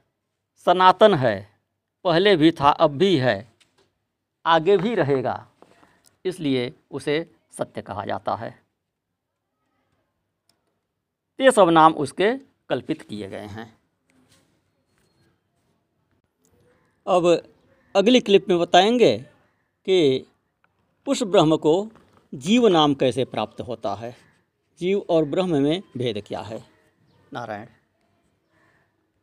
सनातन 0.68 1.14
है, 1.14 1.36
पहले 2.06 2.36
भी 2.36 2.52
था, 2.52 2.70
अब 2.70 2.92
भी 2.92 3.16
है, 3.18 3.52
आगे 4.46 4.78
भी 4.78 4.96
रहेगा, 4.96 5.46
इसलिए 6.26 6.74
उसे 6.92 7.26
सत्य 7.54 7.82
कहा 7.82 8.06
जाता 8.06 8.36
है। 8.36 8.63
ये 11.42 11.52
सब 11.52 11.70
नाम 11.70 11.94
उसके 11.94 12.38
कल्पित 12.70 13.02
किए 13.02 13.30
गए 13.30 13.46
हैं। 13.46 13.78
अब 17.08 17.44
अगली 17.96 18.20
क्लिप 18.20 18.50
में 18.50 18.60
बताएँगे 18.60 19.18
कि 19.86 20.26
उस 21.08 21.24
ब्रह्म 21.24 21.58
को 21.58 21.92
जीव 22.34 22.68
नाम 22.68 22.94
कैसे 22.94 23.26
प्राप्त 23.26 23.62
होता 23.62 23.96
है। 23.96 24.16
जीव 24.80 25.06
और 25.10 25.26
ब्रह्म 25.26 25.62
में 25.62 25.84
भेद 25.98 26.24
क्या 26.28 26.42
है? 26.42 26.64
नारायण। 27.34 27.68